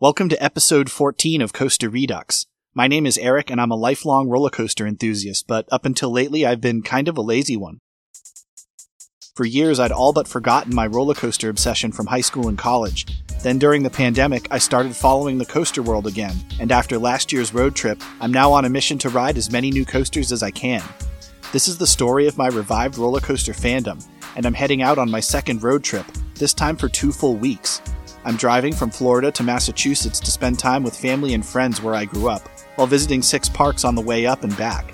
Welcome 0.00 0.28
to 0.28 0.40
episode 0.40 0.92
14 0.92 1.42
of 1.42 1.52
Coaster 1.52 1.88
Redux. 1.90 2.46
My 2.72 2.86
name 2.86 3.04
is 3.04 3.18
Eric 3.18 3.50
and 3.50 3.60
I'm 3.60 3.72
a 3.72 3.76
lifelong 3.76 4.28
roller 4.28 4.48
coaster 4.48 4.86
enthusiast, 4.86 5.48
but 5.48 5.66
up 5.72 5.84
until 5.84 6.12
lately 6.12 6.46
I've 6.46 6.60
been 6.60 6.82
kind 6.82 7.08
of 7.08 7.18
a 7.18 7.20
lazy 7.20 7.56
one. 7.56 7.80
For 9.34 9.44
years 9.44 9.80
I'd 9.80 9.90
all 9.90 10.12
but 10.12 10.28
forgotten 10.28 10.72
my 10.72 10.86
roller 10.86 11.14
coaster 11.14 11.50
obsession 11.50 11.90
from 11.90 12.06
high 12.06 12.20
school 12.20 12.46
and 12.46 12.56
college. 12.56 13.06
Then 13.42 13.58
during 13.58 13.82
the 13.82 13.90
pandemic, 13.90 14.46
I 14.52 14.58
started 14.58 14.94
following 14.94 15.38
the 15.38 15.44
coaster 15.44 15.82
world 15.82 16.06
again, 16.06 16.36
and 16.60 16.70
after 16.70 16.96
last 16.96 17.32
year's 17.32 17.52
road 17.52 17.74
trip, 17.74 18.00
I'm 18.20 18.30
now 18.30 18.52
on 18.52 18.64
a 18.64 18.70
mission 18.70 18.98
to 18.98 19.08
ride 19.08 19.36
as 19.36 19.50
many 19.50 19.72
new 19.72 19.84
coasters 19.84 20.30
as 20.30 20.44
I 20.44 20.52
can. 20.52 20.84
This 21.52 21.66
is 21.66 21.76
the 21.76 21.88
story 21.88 22.28
of 22.28 22.38
my 22.38 22.46
revived 22.46 22.98
roller 22.98 23.18
coaster 23.18 23.52
fandom, 23.52 24.06
and 24.36 24.46
I'm 24.46 24.54
heading 24.54 24.80
out 24.80 24.98
on 24.98 25.10
my 25.10 25.18
second 25.18 25.64
road 25.64 25.82
trip, 25.82 26.06
this 26.36 26.54
time 26.54 26.76
for 26.76 26.88
two 26.88 27.10
full 27.10 27.34
weeks. 27.34 27.82
I'm 28.28 28.36
driving 28.36 28.74
from 28.74 28.90
Florida 28.90 29.32
to 29.32 29.42
Massachusetts 29.42 30.20
to 30.20 30.30
spend 30.30 30.58
time 30.58 30.82
with 30.82 30.94
family 30.94 31.32
and 31.32 31.42
friends 31.44 31.80
where 31.80 31.94
I 31.94 32.04
grew 32.04 32.28
up, 32.28 32.46
while 32.76 32.86
visiting 32.86 33.22
six 33.22 33.48
parks 33.48 33.84
on 33.86 33.94
the 33.94 34.02
way 34.02 34.26
up 34.26 34.44
and 34.44 34.54
back. 34.58 34.92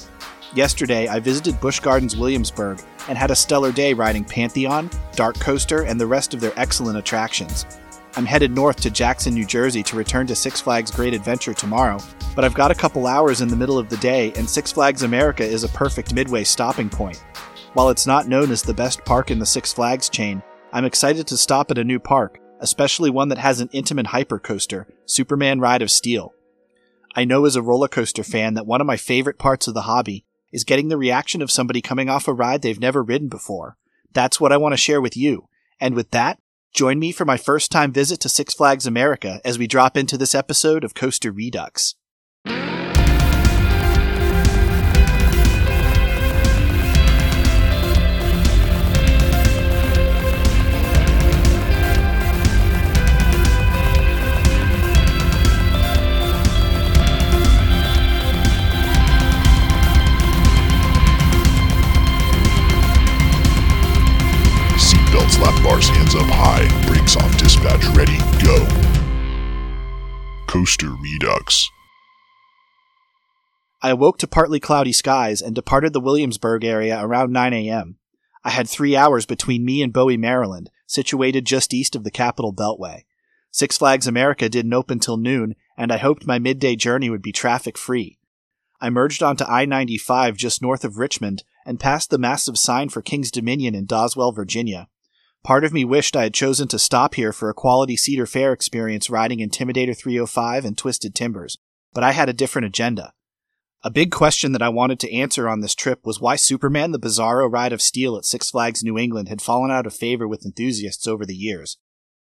Yesterday, 0.54 1.08
I 1.08 1.18
visited 1.18 1.60
Busch 1.60 1.80
Gardens 1.80 2.16
Williamsburg 2.16 2.80
and 3.08 3.18
had 3.18 3.32
a 3.32 3.34
stellar 3.34 3.72
day 3.72 3.92
riding 3.92 4.24
Pantheon, 4.24 4.88
DarKoaster, 5.16 5.84
and 5.84 6.00
the 6.00 6.06
rest 6.06 6.32
of 6.32 6.40
their 6.40 6.52
excellent 6.54 6.96
attractions. 6.96 7.66
I'm 8.14 8.24
headed 8.24 8.52
north 8.52 8.80
to 8.82 8.90
Jackson, 8.90 9.34
New 9.34 9.44
Jersey 9.44 9.82
to 9.82 9.96
return 9.96 10.28
to 10.28 10.36
Six 10.36 10.60
Flags 10.60 10.92
Great 10.92 11.12
Adventure 11.12 11.54
tomorrow, 11.54 11.98
but 12.36 12.44
I've 12.44 12.54
got 12.54 12.70
a 12.70 12.76
couple 12.76 13.08
hours 13.08 13.40
in 13.40 13.48
the 13.48 13.56
middle 13.56 13.80
of 13.80 13.88
the 13.88 13.96
day, 13.96 14.32
and 14.36 14.48
Six 14.48 14.70
Flags 14.70 15.02
America 15.02 15.42
is 15.42 15.64
a 15.64 15.68
perfect 15.70 16.14
midway 16.14 16.44
stopping 16.44 16.88
point. 16.88 17.20
While 17.72 17.88
it's 17.88 18.06
not 18.06 18.28
known 18.28 18.52
as 18.52 18.62
the 18.62 18.72
best 18.72 19.04
park 19.04 19.32
in 19.32 19.40
the 19.40 19.44
Six 19.44 19.72
Flags 19.72 20.08
chain, 20.08 20.40
I'm 20.72 20.84
excited 20.84 21.26
to 21.26 21.36
stop 21.36 21.72
at 21.72 21.78
a 21.78 21.84
new 21.84 21.98
park, 21.98 22.38
especially 22.64 23.10
one 23.10 23.28
that 23.28 23.38
has 23.38 23.60
an 23.60 23.68
Intamin 23.68 24.06
hypercoaster, 24.06 24.86
Superman 25.04 25.60
Ride 25.60 25.82
of 25.82 25.90
Steel. 25.90 26.32
I 27.14 27.26
know 27.26 27.44
as 27.44 27.56
a 27.56 27.62
roller 27.62 27.88
coaster 27.88 28.24
fan 28.24 28.54
that 28.54 28.66
one 28.66 28.80
of 28.80 28.86
my 28.86 28.96
favorite 28.96 29.38
parts 29.38 29.68
of 29.68 29.74
the 29.74 29.82
hobby 29.82 30.24
is 30.50 30.64
getting 30.64 30.88
the 30.88 30.96
reaction 30.96 31.42
of 31.42 31.50
somebody 31.50 31.82
coming 31.82 32.08
off 32.08 32.26
a 32.26 32.32
ride 32.32 32.62
they've 32.62 32.80
never 32.80 33.02
ridden 33.02 33.28
before. 33.28 33.76
That's 34.14 34.40
what 34.40 34.50
I 34.50 34.56
want 34.56 34.72
to 34.72 34.78
share 34.78 35.02
with 35.02 35.14
you. 35.14 35.46
And 35.78 35.94
with 35.94 36.10
that, 36.12 36.40
join 36.72 36.98
me 36.98 37.12
for 37.12 37.26
my 37.26 37.36
first 37.36 37.70
time 37.70 37.92
visit 37.92 38.18
to 38.20 38.30
Six 38.30 38.54
Flags 38.54 38.86
America 38.86 39.42
as 39.44 39.58
we 39.58 39.66
drop 39.66 39.94
into 39.94 40.16
this 40.16 40.34
episode 40.34 40.84
of 40.84 40.94
Coaster 40.94 41.30
Redux. 41.30 41.96
Dispatch 67.84 67.96
ready, 67.96 68.18
go. 68.44 68.66
Coaster 70.46 70.90
Redux. 70.90 71.70
I 73.82 73.90
awoke 73.90 74.18
to 74.18 74.26
partly 74.26 74.60
cloudy 74.60 74.92
skies 74.92 75.42
and 75.42 75.54
departed 75.54 75.92
the 75.92 76.00
Williamsburg 76.00 76.64
area 76.64 76.98
around 77.02 77.32
9 77.32 77.52
a.m. 77.52 77.96
I 78.44 78.50
had 78.50 78.68
three 78.68 78.96
hours 78.96 79.26
between 79.26 79.64
me 79.64 79.82
and 79.82 79.92
Bowie, 79.92 80.16
Maryland, 80.16 80.70
situated 80.86 81.44
just 81.44 81.74
east 81.74 81.94
of 81.94 82.04
the 82.04 82.10
Capital 82.10 82.54
Beltway. 82.54 83.02
Six 83.50 83.78
Flags 83.78 84.06
America 84.06 84.48
didn't 84.48 84.74
open 84.74 84.98
till 84.98 85.16
noon, 85.16 85.54
and 85.76 85.92
I 85.92 85.98
hoped 85.98 86.26
my 86.26 86.38
midday 86.38 86.76
journey 86.76 87.10
would 87.10 87.22
be 87.22 87.32
traffic 87.32 87.76
free. 87.76 88.18
I 88.80 88.90
merged 88.90 89.22
onto 89.22 89.44
I 89.44 89.64
95 89.64 90.36
just 90.36 90.62
north 90.62 90.84
of 90.84 90.98
Richmond 90.98 91.44
and 91.66 91.80
passed 91.80 92.10
the 92.10 92.18
massive 92.18 92.58
sign 92.58 92.88
for 92.88 93.02
Kings 93.02 93.30
Dominion 93.30 93.74
in 93.74 93.86
Doswell, 93.86 94.34
Virginia. 94.34 94.88
Part 95.44 95.62
of 95.62 95.74
me 95.74 95.84
wished 95.84 96.16
I 96.16 96.22
had 96.22 96.32
chosen 96.32 96.68
to 96.68 96.78
stop 96.78 97.16
here 97.16 97.30
for 97.30 97.50
a 97.50 97.54
quality 97.54 97.98
Cedar 97.98 98.24
Fair 98.24 98.54
experience 98.54 99.10
riding 99.10 99.40
Intimidator 99.40 99.94
305 99.94 100.64
and 100.64 100.76
Twisted 100.76 101.14
Timbers, 101.14 101.58
but 101.92 102.02
I 102.02 102.12
had 102.12 102.30
a 102.30 102.32
different 102.32 102.64
agenda. 102.64 103.12
A 103.82 103.90
big 103.90 104.10
question 104.10 104.52
that 104.52 104.62
I 104.62 104.70
wanted 104.70 104.98
to 105.00 105.14
answer 105.14 105.46
on 105.46 105.60
this 105.60 105.74
trip 105.74 106.00
was 106.06 106.18
why 106.18 106.36
Superman 106.36 106.92
the 106.92 106.98
Bizarro 106.98 107.52
Ride 107.52 107.74
of 107.74 107.82
Steel 107.82 108.16
at 108.16 108.24
Six 108.24 108.50
Flags 108.50 108.82
New 108.82 108.96
England 108.96 109.28
had 109.28 109.42
fallen 109.42 109.70
out 109.70 109.86
of 109.86 109.92
favor 109.92 110.26
with 110.26 110.46
enthusiasts 110.46 111.06
over 111.06 111.26
the 111.26 111.36
years. 111.36 111.76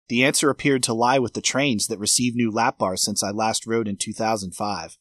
The 0.09 0.23
answer 0.23 0.49
appeared 0.49 0.81
to 0.83 0.93
lie 0.95 1.19
with 1.19 1.33
the 1.33 1.41
trains 1.41 1.85
that 1.87 1.99
received 1.99 2.35
new 2.35 2.49
lap 2.49 2.79
bars 2.79 3.03
since 3.03 3.21
I 3.21 3.29
last 3.29 3.67
rode 3.67 3.87
in 3.87 3.97
2005. 3.97 4.97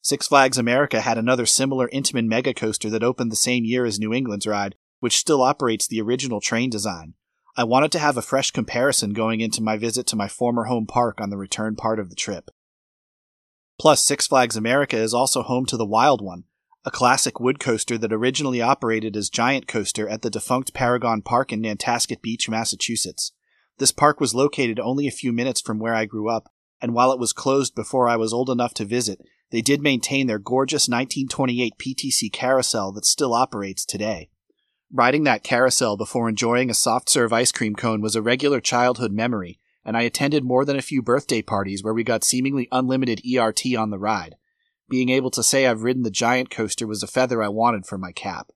Six 0.00 0.28
Flags 0.28 0.58
America 0.58 1.00
had 1.00 1.18
another 1.18 1.44
similar 1.44 1.88
Intamin 1.88 2.26
mega 2.28 2.54
coaster 2.54 2.88
that 2.90 3.02
opened 3.02 3.32
the 3.32 3.36
same 3.36 3.64
year 3.64 3.84
as 3.84 3.98
New 3.98 4.14
England's 4.14 4.46
ride, 4.46 4.76
which 5.00 5.16
still 5.16 5.42
operates 5.42 5.88
the 5.88 6.00
original 6.00 6.40
train 6.40 6.70
design. 6.70 7.14
I 7.56 7.62
wanted 7.62 7.92
to 7.92 8.00
have 8.00 8.16
a 8.16 8.22
fresh 8.22 8.50
comparison 8.50 9.12
going 9.12 9.40
into 9.40 9.62
my 9.62 9.76
visit 9.76 10.08
to 10.08 10.16
my 10.16 10.26
former 10.26 10.64
home 10.64 10.86
park 10.86 11.20
on 11.20 11.30
the 11.30 11.36
return 11.36 11.76
part 11.76 12.00
of 12.00 12.10
the 12.10 12.16
trip. 12.16 12.50
Plus, 13.78 14.04
Six 14.04 14.26
Flags 14.26 14.56
America 14.56 14.96
is 14.96 15.14
also 15.14 15.42
home 15.42 15.64
to 15.66 15.76
the 15.76 15.86
Wild 15.86 16.20
One, 16.20 16.44
a 16.84 16.90
classic 16.90 17.38
wood 17.38 17.60
coaster 17.60 17.96
that 17.96 18.12
originally 18.12 18.60
operated 18.60 19.16
as 19.16 19.30
Giant 19.30 19.68
Coaster 19.68 20.08
at 20.08 20.22
the 20.22 20.30
defunct 20.30 20.74
Paragon 20.74 21.22
Park 21.22 21.52
in 21.52 21.60
Nantasket 21.60 22.20
Beach, 22.20 22.48
Massachusetts. 22.48 23.32
This 23.78 23.92
park 23.92 24.20
was 24.20 24.34
located 24.34 24.80
only 24.80 25.06
a 25.06 25.12
few 25.12 25.32
minutes 25.32 25.60
from 25.60 25.78
where 25.78 25.94
I 25.94 26.06
grew 26.06 26.28
up, 26.28 26.52
and 26.80 26.92
while 26.92 27.12
it 27.12 27.20
was 27.20 27.32
closed 27.32 27.76
before 27.76 28.08
I 28.08 28.16
was 28.16 28.32
old 28.32 28.50
enough 28.50 28.74
to 28.74 28.84
visit, 28.84 29.20
they 29.50 29.60
did 29.60 29.80
maintain 29.80 30.26
their 30.26 30.40
gorgeous 30.40 30.88
1928 30.88 31.74
PTC 31.78 32.32
carousel 32.32 32.90
that 32.92 33.06
still 33.06 33.32
operates 33.32 33.84
today. 33.84 34.28
Riding 34.96 35.24
that 35.24 35.42
carousel 35.42 35.96
before 35.96 36.28
enjoying 36.28 36.70
a 36.70 36.74
soft 36.74 37.10
serve 37.10 37.32
ice 37.32 37.50
cream 37.50 37.74
cone 37.74 38.00
was 38.00 38.14
a 38.14 38.22
regular 38.22 38.60
childhood 38.60 39.10
memory, 39.10 39.58
and 39.84 39.96
I 39.96 40.02
attended 40.02 40.44
more 40.44 40.64
than 40.64 40.76
a 40.76 40.82
few 40.82 41.02
birthday 41.02 41.42
parties 41.42 41.82
where 41.82 41.92
we 41.92 42.04
got 42.04 42.22
seemingly 42.22 42.68
unlimited 42.70 43.20
ERT 43.26 43.74
on 43.76 43.90
the 43.90 43.98
ride. 43.98 44.36
Being 44.88 45.08
able 45.08 45.32
to 45.32 45.42
say 45.42 45.66
I've 45.66 45.82
ridden 45.82 46.04
the 46.04 46.12
giant 46.12 46.48
coaster 46.48 46.86
was 46.86 47.02
a 47.02 47.08
feather 47.08 47.42
I 47.42 47.48
wanted 47.48 47.86
for 47.86 47.98
my 47.98 48.12
cap. 48.12 48.52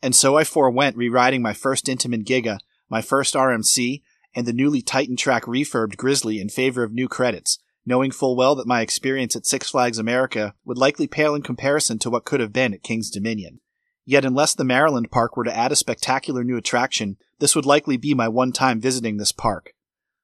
And 0.00 0.16
so 0.16 0.38
I 0.38 0.44
forewent 0.44 0.96
rewriting 0.96 1.42
my 1.42 1.52
first 1.52 1.84
Intamin 1.88 2.24
Giga, 2.24 2.60
my 2.88 3.02
first 3.02 3.34
RMC, 3.34 4.00
and 4.34 4.46
the 4.46 4.54
newly 4.54 4.80
Titan 4.80 5.16
Track 5.16 5.44
refurbed 5.44 5.98
Grizzly 5.98 6.40
in 6.40 6.48
favor 6.48 6.84
of 6.84 6.94
new 6.94 7.06
credits, 7.06 7.58
knowing 7.84 8.12
full 8.12 8.34
well 8.34 8.54
that 8.54 8.66
my 8.66 8.80
experience 8.80 9.36
at 9.36 9.44
Six 9.44 9.68
Flags 9.68 9.98
America 9.98 10.54
would 10.64 10.78
likely 10.78 11.06
pale 11.06 11.34
in 11.34 11.42
comparison 11.42 11.98
to 11.98 12.08
what 12.08 12.24
could 12.24 12.40
have 12.40 12.54
been 12.54 12.72
at 12.72 12.82
Kings 12.82 13.10
Dominion. 13.10 13.60
Yet 14.04 14.24
unless 14.24 14.54
the 14.54 14.64
Maryland 14.64 15.10
park 15.10 15.36
were 15.36 15.44
to 15.44 15.56
add 15.56 15.72
a 15.72 15.76
spectacular 15.76 16.42
new 16.42 16.56
attraction, 16.56 17.16
this 17.38 17.54
would 17.54 17.66
likely 17.66 17.96
be 17.96 18.14
my 18.14 18.28
one 18.28 18.52
time 18.52 18.80
visiting 18.80 19.16
this 19.16 19.32
park. 19.32 19.74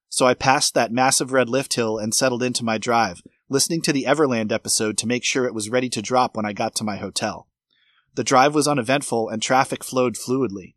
So 0.09 0.27
I 0.27 0.35
passed 0.35 0.75
that 0.75 0.93
massive 0.93 1.33
red 1.33 1.49
lift 1.49 1.75
hill 1.75 1.99
and 1.99 2.15
settled 2.15 2.43
into 2.43 2.65
my 2.65 2.79
drive, 2.79 3.23
listening 3.49 3.83
to 3.83 3.93
the 3.93 4.05
Everland 4.05 4.53
episode 4.53 4.97
to 4.99 5.07
make 5.07 5.25
sure 5.25 5.45
it 5.45 5.55
was 5.55 5.71
ready 5.71 5.89
to 5.91 6.03
drop 6.03 6.37
when 6.37 6.47
I 6.47 6.53
got 6.53 6.75
to 6.77 6.85
my 6.85 6.97
hotel. 6.97 7.49
The 8.15 8.25
drive 8.25 8.55
was 8.55 8.67
uneventful 8.67 9.29
and 9.29 9.43
traffic 9.43 9.85
flowed 9.85 10.15
fluidly. 10.15 10.75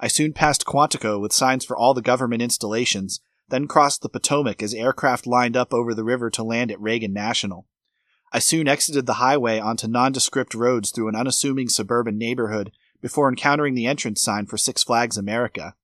I 0.00 0.08
soon 0.08 0.32
passed 0.32 0.64
Quantico 0.64 1.20
with 1.20 1.32
signs 1.32 1.64
for 1.64 1.76
all 1.76 1.94
the 1.94 2.02
government 2.02 2.42
installations, 2.42 3.20
then 3.48 3.68
crossed 3.68 4.02
the 4.02 4.08
Potomac 4.08 4.62
as 4.62 4.74
aircraft 4.74 5.26
lined 5.26 5.56
up 5.56 5.72
over 5.74 5.94
the 5.94 6.04
river 6.04 6.30
to 6.30 6.42
land 6.42 6.72
at 6.72 6.80
Reagan 6.80 7.12
National. 7.12 7.66
I 8.32 8.38
soon 8.38 8.68
exited 8.68 9.06
the 9.06 9.14
highway 9.14 9.58
onto 9.58 9.88
nondescript 9.88 10.54
roads 10.54 10.90
through 10.90 11.08
an 11.08 11.16
unassuming 11.16 11.68
suburban 11.68 12.16
neighborhood 12.16 12.70
before 13.00 13.28
encountering 13.28 13.74
the 13.74 13.86
entrance 13.86 14.22
sign 14.22 14.46
for 14.46 14.56
Six 14.56 14.84
Flags 14.84 15.16
America. 15.16 15.74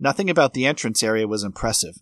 Nothing 0.00 0.28
about 0.28 0.54
the 0.54 0.66
entrance 0.66 1.02
area 1.02 1.28
was 1.28 1.44
impressive. 1.44 1.96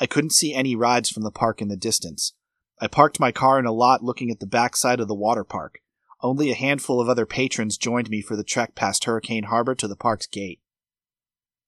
I 0.00 0.06
couldn't 0.06 0.30
see 0.30 0.54
any 0.54 0.74
rides 0.74 1.10
from 1.10 1.24
the 1.24 1.30
park 1.30 1.60
in 1.60 1.68
the 1.68 1.76
distance. 1.76 2.32
I 2.80 2.86
parked 2.86 3.20
my 3.20 3.32
car 3.32 3.58
in 3.58 3.66
a 3.66 3.72
lot 3.72 4.02
looking 4.02 4.30
at 4.30 4.40
the 4.40 4.46
backside 4.46 4.98
of 4.98 5.08
the 5.08 5.14
water 5.14 5.44
park. 5.44 5.80
Only 6.22 6.50
a 6.50 6.54
handful 6.54 7.00
of 7.00 7.08
other 7.08 7.26
patrons 7.26 7.76
joined 7.76 8.08
me 8.08 8.22
for 8.22 8.34
the 8.34 8.44
trek 8.44 8.74
past 8.74 9.04
Hurricane 9.04 9.44
Harbor 9.44 9.74
to 9.74 9.86
the 9.86 9.96
park's 9.96 10.26
gate. 10.26 10.60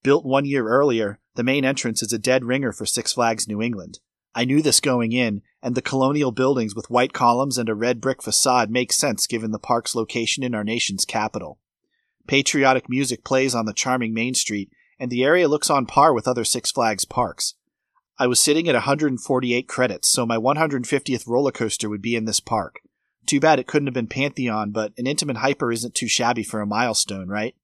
Built 0.03 0.25
one 0.25 0.47
year 0.47 0.67
earlier, 0.67 1.21
the 1.35 1.43
main 1.43 1.65
entrance 1.65 2.03
is 2.03 2.13
a 2.13 2.19
dead 2.19 2.45
ringer 2.45 2.73
for 2.73 2.87
Six 2.87 3.13
Flags 3.13 3.47
New 3.47 3.61
England. 3.61 4.01
I 4.37 4.45
knew 4.45 4.61
this 4.61 4.81
going 4.81 5.13
in, 5.13 5.41
and 5.63 5.75
the 5.75 5.81
colonial 5.81 6.31
buildings 6.31 6.75
with 6.75 6.91
white 6.91 7.15
columns 7.15 7.57
and 7.57 7.71
a 7.71 7.75
red 7.75 8.03
brick 8.03 8.23
facade 8.23 8.71
make 8.71 8.93
sense 8.93 9.27
given 9.27 9.51
the 9.51 9.59
park's 9.59 9.95
location 9.95 10.43
in 10.43 10.55
our 10.55 10.63
nation's 10.63 11.07
capital. 11.07 11.59
Patriotic 12.27 12.87
music 12.87 13.25
plays 13.25 13.55
on 13.55 13.65
the 13.65 13.73
charming 13.73 14.13
Main 14.13 14.35
Street, 14.35 14.71
and 15.01 15.11
the 15.11 15.25
area 15.25 15.49
looks 15.49 15.71
on 15.71 15.87
par 15.87 16.13
with 16.13 16.29
other 16.29 16.45
Six 16.45 16.71
Flags 16.71 17.07
parks. 17.07 17.55
I 18.19 18.27
was 18.27 18.39
sitting 18.39 18.69
at 18.69 18.75
148 18.75 19.67
credits, 19.69 20.11
so 20.11 20.27
my 20.27 20.37
150th 20.37 21.27
roller 21.27 21.51
coaster 21.51 21.89
would 21.89 22.03
be 22.03 22.15
in 22.15 22.27
this 22.27 22.41
park. 22.41 22.81
Too 23.25 23.41
bad 23.41 23.59
it 23.59 23.67
couldn't 23.67 23.87
have 23.87 23.95
been 23.95 24.07
Pantheon, 24.07 24.71
but 24.71 24.93
an 24.99 25.07
Intamin 25.07 25.39
Hyper 25.39 25.73
isn't 25.73 25.95
too 25.95 26.09
shabby 26.09 26.43
for 26.43 26.61
a 26.61 26.67
milestone, 26.67 27.29
right? 27.29 27.55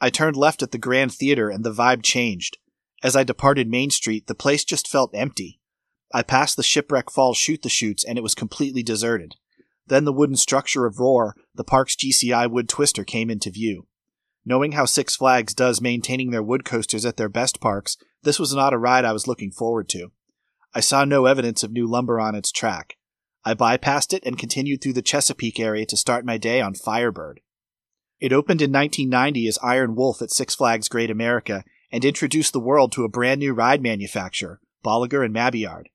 I 0.00 0.10
turned 0.10 0.36
left 0.36 0.60
at 0.60 0.72
the 0.72 0.78
Grand 0.78 1.12
Theater 1.14 1.50
and 1.50 1.64
the 1.64 1.72
vibe 1.72 2.02
changed. 2.02 2.58
As 3.00 3.14
I 3.14 3.22
departed 3.22 3.70
Main 3.70 3.90
Street, 3.90 4.26
the 4.26 4.34
place 4.34 4.64
just 4.64 4.88
felt 4.88 5.14
empty. 5.14 5.60
I 6.12 6.22
passed 6.22 6.56
the 6.56 6.62
Shipwreck 6.62 7.10
Falls 7.10 7.36
shoot 7.36 7.62
the 7.62 7.68
chutes 7.68 8.04
and 8.04 8.16
it 8.16 8.22
was 8.22 8.34
completely 8.34 8.82
deserted. 8.82 9.36
Then 9.86 10.04
the 10.04 10.12
wooden 10.12 10.36
structure 10.36 10.86
of 10.86 10.98
Roar, 10.98 11.34
the 11.54 11.64
park's 11.64 11.96
GCI 11.96 12.50
wood 12.50 12.68
twister, 12.68 13.04
came 13.04 13.30
into 13.30 13.50
view. 13.50 13.86
Knowing 14.44 14.72
how 14.72 14.84
Six 14.84 15.16
Flags 15.16 15.54
does 15.54 15.80
maintaining 15.80 16.30
their 16.30 16.42
wood 16.42 16.64
coasters 16.64 17.04
at 17.04 17.16
their 17.16 17.28
best 17.28 17.60
parks, 17.60 17.96
this 18.22 18.38
was 18.38 18.54
not 18.54 18.72
a 18.72 18.78
ride 18.78 19.04
I 19.04 19.12
was 19.12 19.26
looking 19.26 19.50
forward 19.50 19.88
to. 19.90 20.10
I 20.74 20.80
saw 20.80 21.04
no 21.04 21.26
evidence 21.26 21.62
of 21.62 21.72
new 21.72 21.86
lumber 21.86 22.18
on 22.20 22.34
its 22.34 22.52
track. 22.52 22.96
I 23.44 23.54
bypassed 23.54 24.12
it 24.12 24.22
and 24.24 24.38
continued 24.38 24.82
through 24.82 24.94
the 24.94 25.02
Chesapeake 25.02 25.60
area 25.60 25.86
to 25.86 25.96
start 25.96 26.24
my 26.24 26.38
day 26.38 26.60
on 26.60 26.74
Firebird. 26.74 27.40
It 28.20 28.32
opened 28.32 28.60
in 28.60 28.72
1990 28.72 29.48
as 29.48 29.58
Iron 29.62 29.94
Wolf 29.94 30.20
at 30.20 30.30
Six 30.30 30.54
Flags 30.54 30.88
Great 30.88 31.10
America 31.10 31.64
and 31.92 32.04
introduced 32.04 32.52
the 32.52 32.60
world 32.60 32.92
to 32.92 33.04
a 33.04 33.08
brand 33.08 33.40
new 33.40 33.54
ride 33.54 33.82
manufacturer, 33.82 34.60
Bolliger 34.84 35.24
and 35.24 35.34
Mabillard. 35.34 35.88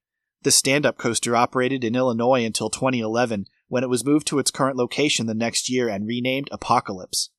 This 0.44 0.57
stand-up 0.57 0.98
coaster 0.98 1.38
operated 1.38 1.86
in 1.86 1.95
Illinois 1.95 2.44
until 2.44 2.69
2011 2.69 3.45
when 3.69 3.81
it 3.81 3.90
was 3.90 4.06
moved 4.06 4.28
to 4.28 4.40
its 4.40 4.51
current 4.51 4.75
location 4.75 5.25
the 5.25 5.34
next 5.34 5.69
year 5.69 5.88
and 5.88 6.06
renamed 6.06 6.50
Apocalypse. 6.51 7.30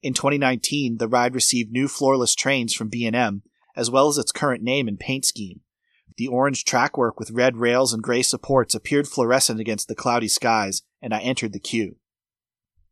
In 0.00 0.14
2019, 0.14 0.98
the 0.98 1.08
ride 1.08 1.34
received 1.34 1.72
new 1.72 1.88
floorless 1.88 2.36
trains 2.36 2.72
from 2.72 2.88
B&M, 2.88 3.42
as 3.76 3.90
well 3.90 4.06
as 4.06 4.16
its 4.16 4.30
current 4.30 4.62
name 4.62 4.86
and 4.86 4.98
paint 4.98 5.24
scheme. 5.24 5.60
The 6.16 6.28
orange 6.28 6.64
trackwork 6.64 7.18
with 7.18 7.32
red 7.32 7.56
rails 7.56 7.92
and 7.92 8.00
gray 8.00 8.22
supports 8.22 8.76
appeared 8.76 9.08
fluorescent 9.08 9.58
against 9.58 9.88
the 9.88 9.96
cloudy 9.96 10.28
skies, 10.28 10.82
and 11.00 11.12
I 11.12 11.18
entered 11.18 11.52
the 11.52 11.58
queue. 11.58 11.96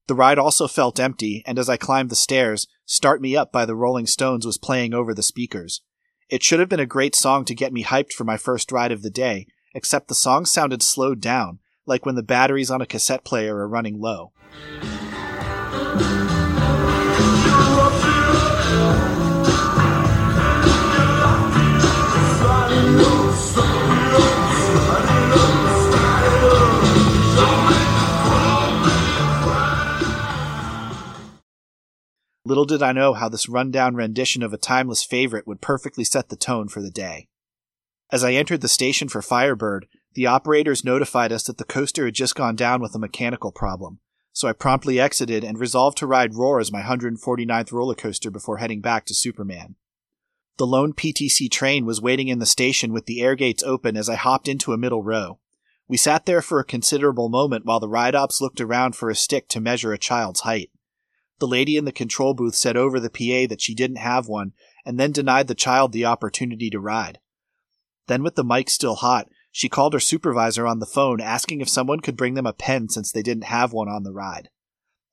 The 0.08 0.16
ride 0.16 0.38
also 0.38 0.66
felt 0.66 0.98
empty, 0.98 1.44
and 1.46 1.60
as 1.60 1.68
I 1.68 1.76
climbed 1.76 2.10
the 2.10 2.16
stairs, 2.16 2.66
Start 2.86 3.20
Me 3.20 3.36
Up 3.36 3.52
by 3.52 3.66
the 3.66 3.76
Rolling 3.76 4.06
Stones 4.06 4.44
was 4.44 4.58
playing 4.58 4.94
over 4.94 5.14
the 5.14 5.22
speakers. 5.22 5.82
It 6.28 6.42
should 6.42 6.58
have 6.58 6.68
been 6.68 6.80
a 6.80 6.86
great 6.86 7.14
song 7.14 7.44
to 7.44 7.54
get 7.54 7.72
me 7.72 7.84
hyped 7.84 8.12
for 8.12 8.24
my 8.24 8.36
first 8.36 8.72
ride 8.72 8.90
of 8.90 9.02
the 9.02 9.10
day, 9.10 9.46
except 9.74 10.08
the 10.08 10.14
song 10.14 10.44
sounded 10.44 10.82
slowed 10.82 11.20
down, 11.20 11.58
like 11.86 12.04
when 12.04 12.14
the 12.14 12.22
batteries 12.22 12.70
on 12.70 12.80
a 12.80 12.86
cassette 12.86 13.24
player 13.24 13.56
are 13.56 13.68
running 13.68 14.00
low. 14.00 14.32
Little 32.50 32.64
did 32.64 32.82
I 32.82 32.90
know 32.90 33.12
how 33.12 33.28
this 33.28 33.48
rundown 33.48 33.94
rendition 33.94 34.42
of 34.42 34.52
a 34.52 34.58
timeless 34.58 35.04
favorite 35.04 35.46
would 35.46 35.60
perfectly 35.60 36.02
set 36.02 36.30
the 36.30 36.36
tone 36.36 36.66
for 36.66 36.82
the 36.82 36.90
day. 36.90 37.28
As 38.12 38.24
I 38.24 38.32
entered 38.32 38.60
the 38.60 38.68
station 38.68 39.08
for 39.08 39.22
Firebird, 39.22 39.86
the 40.14 40.26
operators 40.26 40.84
notified 40.84 41.30
us 41.30 41.44
that 41.44 41.58
the 41.58 41.64
coaster 41.64 42.06
had 42.06 42.14
just 42.14 42.34
gone 42.34 42.56
down 42.56 42.82
with 42.82 42.94
a 42.96 42.98
mechanical 42.98 43.52
problem, 43.52 44.00
so 44.32 44.48
I 44.48 44.52
promptly 44.52 44.98
exited 44.98 45.44
and 45.44 45.58
resolved 45.58 45.98
to 45.98 46.08
ride 46.08 46.34
Roar 46.34 46.58
as 46.58 46.72
my 46.72 46.82
149th 46.82 47.70
roller 47.70 47.94
coaster 47.94 48.30
before 48.30 48.56
heading 48.56 48.80
back 48.80 49.04
to 49.06 49.14
Superman. 49.14 49.76
The 50.56 50.66
lone 50.66 50.92
PTC 50.92 51.48
train 51.50 51.86
was 51.86 52.02
waiting 52.02 52.26
in 52.26 52.40
the 52.40 52.46
station 52.46 52.92
with 52.92 53.06
the 53.06 53.22
air 53.22 53.36
gates 53.36 53.62
open 53.62 53.96
as 53.96 54.08
I 54.08 54.16
hopped 54.16 54.48
into 54.48 54.72
a 54.72 54.78
middle 54.78 55.04
row. 55.04 55.38
We 55.86 55.96
sat 55.96 56.26
there 56.26 56.42
for 56.42 56.58
a 56.58 56.64
considerable 56.64 57.28
moment 57.28 57.64
while 57.64 57.80
the 57.80 57.88
ride 57.88 58.16
ops 58.16 58.40
looked 58.40 58.60
around 58.60 58.96
for 58.96 59.08
a 59.08 59.14
stick 59.14 59.48
to 59.48 59.60
measure 59.60 59.92
a 59.92 59.98
child's 59.98 60.40
height. 60.40 60.70
The 61.38 61.48
lady 61.48 61.76
in 61.76 61.84
the 61.84 61.92
control 61.92 62.34
booth 62.34 62.56
said 62.56 62.76
over 62.76 62.98
the 62.98 63.08
PA 63.08 63.48
that 63.48 63.62
she 63.62 63.74
didn't 63.74 63.96
have 63.96 64.26
one 64.26 64.52
and 64.84 64.98
then 64.98 65.12
denied 65.12 65.46
the 65.46 65.54
child 65.54 65.92
the 65.92 66.04
opportunity 66.04 66.68
to 66.70 66.80
ride. 66.80 67.20
Then, 68.10 68.24
with 68.24 68.34
the 68.34 68.42
mic 68.42 68.68
still 68.68 68.96
hot, 68.96 69.28
she 69.52 69.68
called 69.68 69.92
her 69.92 70.00
supervisor 70.00 70.66
on 70.66 70.80
the 70.80 70.84
phone 70.84 71.20
asking 71.20 71.60
if 71.60 71.68
someone 71.68 72.00
could 72.00 72.16
bring 72.16 72.34
them 72.34 72.44
a 72.44 72.52
pen 72.52 72.88
since 72.88 73.12
they 73.12 73.22
didn't 73.22 73.44
have 73.44 73.72
one 73.72 73.88
on 73.88 74.02
the 74.02 74.10
ride. 74.10 74.48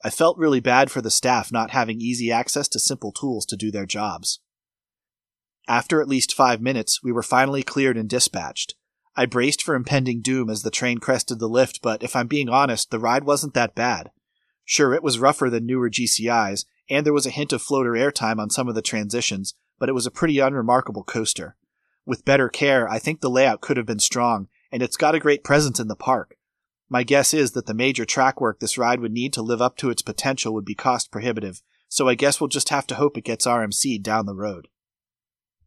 I 0.03 0.09
felt 0.09 0.39
really 0.39 0.61
bad 0.61 0.89
for 0.89 0.99
the 0.99 1.11
staff 1.11 1.51
not 1.51 1.69
having 1.69 2.01
easy 2.01 2.31
access 2.31 2.67
to 2.69 2.79
simple 2.79 3.11
tools 3.11 3.45
to 3.45 3.55
do 3.55 3.69
their 3.69 3.85
jobs. 3.85 4.39
After 5.67 6.01
at 6.01 6.07
least 6.07 6.33
five 6.33 6.59
minutes, 6.59 7.03
we 7.03 7.11
were 7.11 7.21
finally 7.21 7.61
cleared 7.61 7.97
and 7.97 8.09
dispatched. 8.09 8.73
I 9.15 9.27
braced 9.27 9.61
for 9.61 9.75
impending 9.75 10.23
doom 10.23 10.49
as 10.49 10.63
the 10.63 10.71
train 10.71 10.97
crested 10.97 11.37
the 11.37 11.47
lift, 11.47 11.83
but 11.83 12.01
if 12.01 12.15
I'm 12.15 12.25
being 12.25 12.49
honest, 12.49 12.89
the 12.89 12.97
ride 12.97 13.25
wasn't 13.25 13.53
that 13.53 13.75
bad. 13.75 14.09
Sure, 14.65 14.95
it 14.95 15.03
was 15.03 15.19
rougher 15.19 15.51
than 15.51 15.67
newer 15.67 15.91
GCIs, 15.91 16.65
and 16.89 17.05
there 17.05 17.13
was 17.13 17.27
a 17.27 17.29
hint 17.29 17.53
of 17.53 17.61
floater 17.61 17.91
airtime 17.91 18.39
on 18.39 18.49
some 18.49 18.67
of 18.67 18.73
the 18.73 18.81
transitions, 18.81 19.53
but 19.77 19.87
it 19.87 19.93
was 19.93 20.07
a 20.07 20.11
pretty 20.11 20.39
unremarkable 20.39 21.03
coaster. 21.03 21.57
With 22.07 22.23
better 22.23 22.47
care, 22.47 22.87
I 22.87 22.99
think 22.99 23.19
the 23.19 23.29
layout 23.29 23.59
could 23.59 23.75
have 23.75 23.85
been 23.85 23.99
strong, 23.99 24.47
and 24.71 24.81
it's 24.81 24.95
got 24.95 25.13
a 25.13 25.19
great 25.19 25.43
presence 25.43 25.77
in 25.77 25.89
the 25.89 25.95
park. 25.95 26.37
My 26.87 27.03
guess 27.03 27.33
is 27.33 27.51
that 27.51 27.65
the 27.65 27.73
major 27.73 28.05
track 28.05 28.39
work 28.39 28.61
this 28.61 28.77
ride 28.77 29.01
would 29.01 29.11
need 29.11 29.33
to 29.33 29.41
live 29.41 29.61
up 29.61 29.75
to 29.77 29.89
its 29.89 30.01
potential 30.01 30.53
would 30.53 30.63
be 30.63 30.73
cost 30.73 31.11
prohibitive, 31.11 31.61
so 31.89 32.07
I 32.07 32.15
guess 32.15 32.39
we'll 32.39 32.47
just 32.47 32.69
have 32.69 32.87
to 32.87 32.95
hope 32.95 33.17
it 33.17 33.25
gets 33.25 33.45
RMC 33.45 34.01
down 34.01 34.25
the 34.25 34.33
road. 34.33 34.69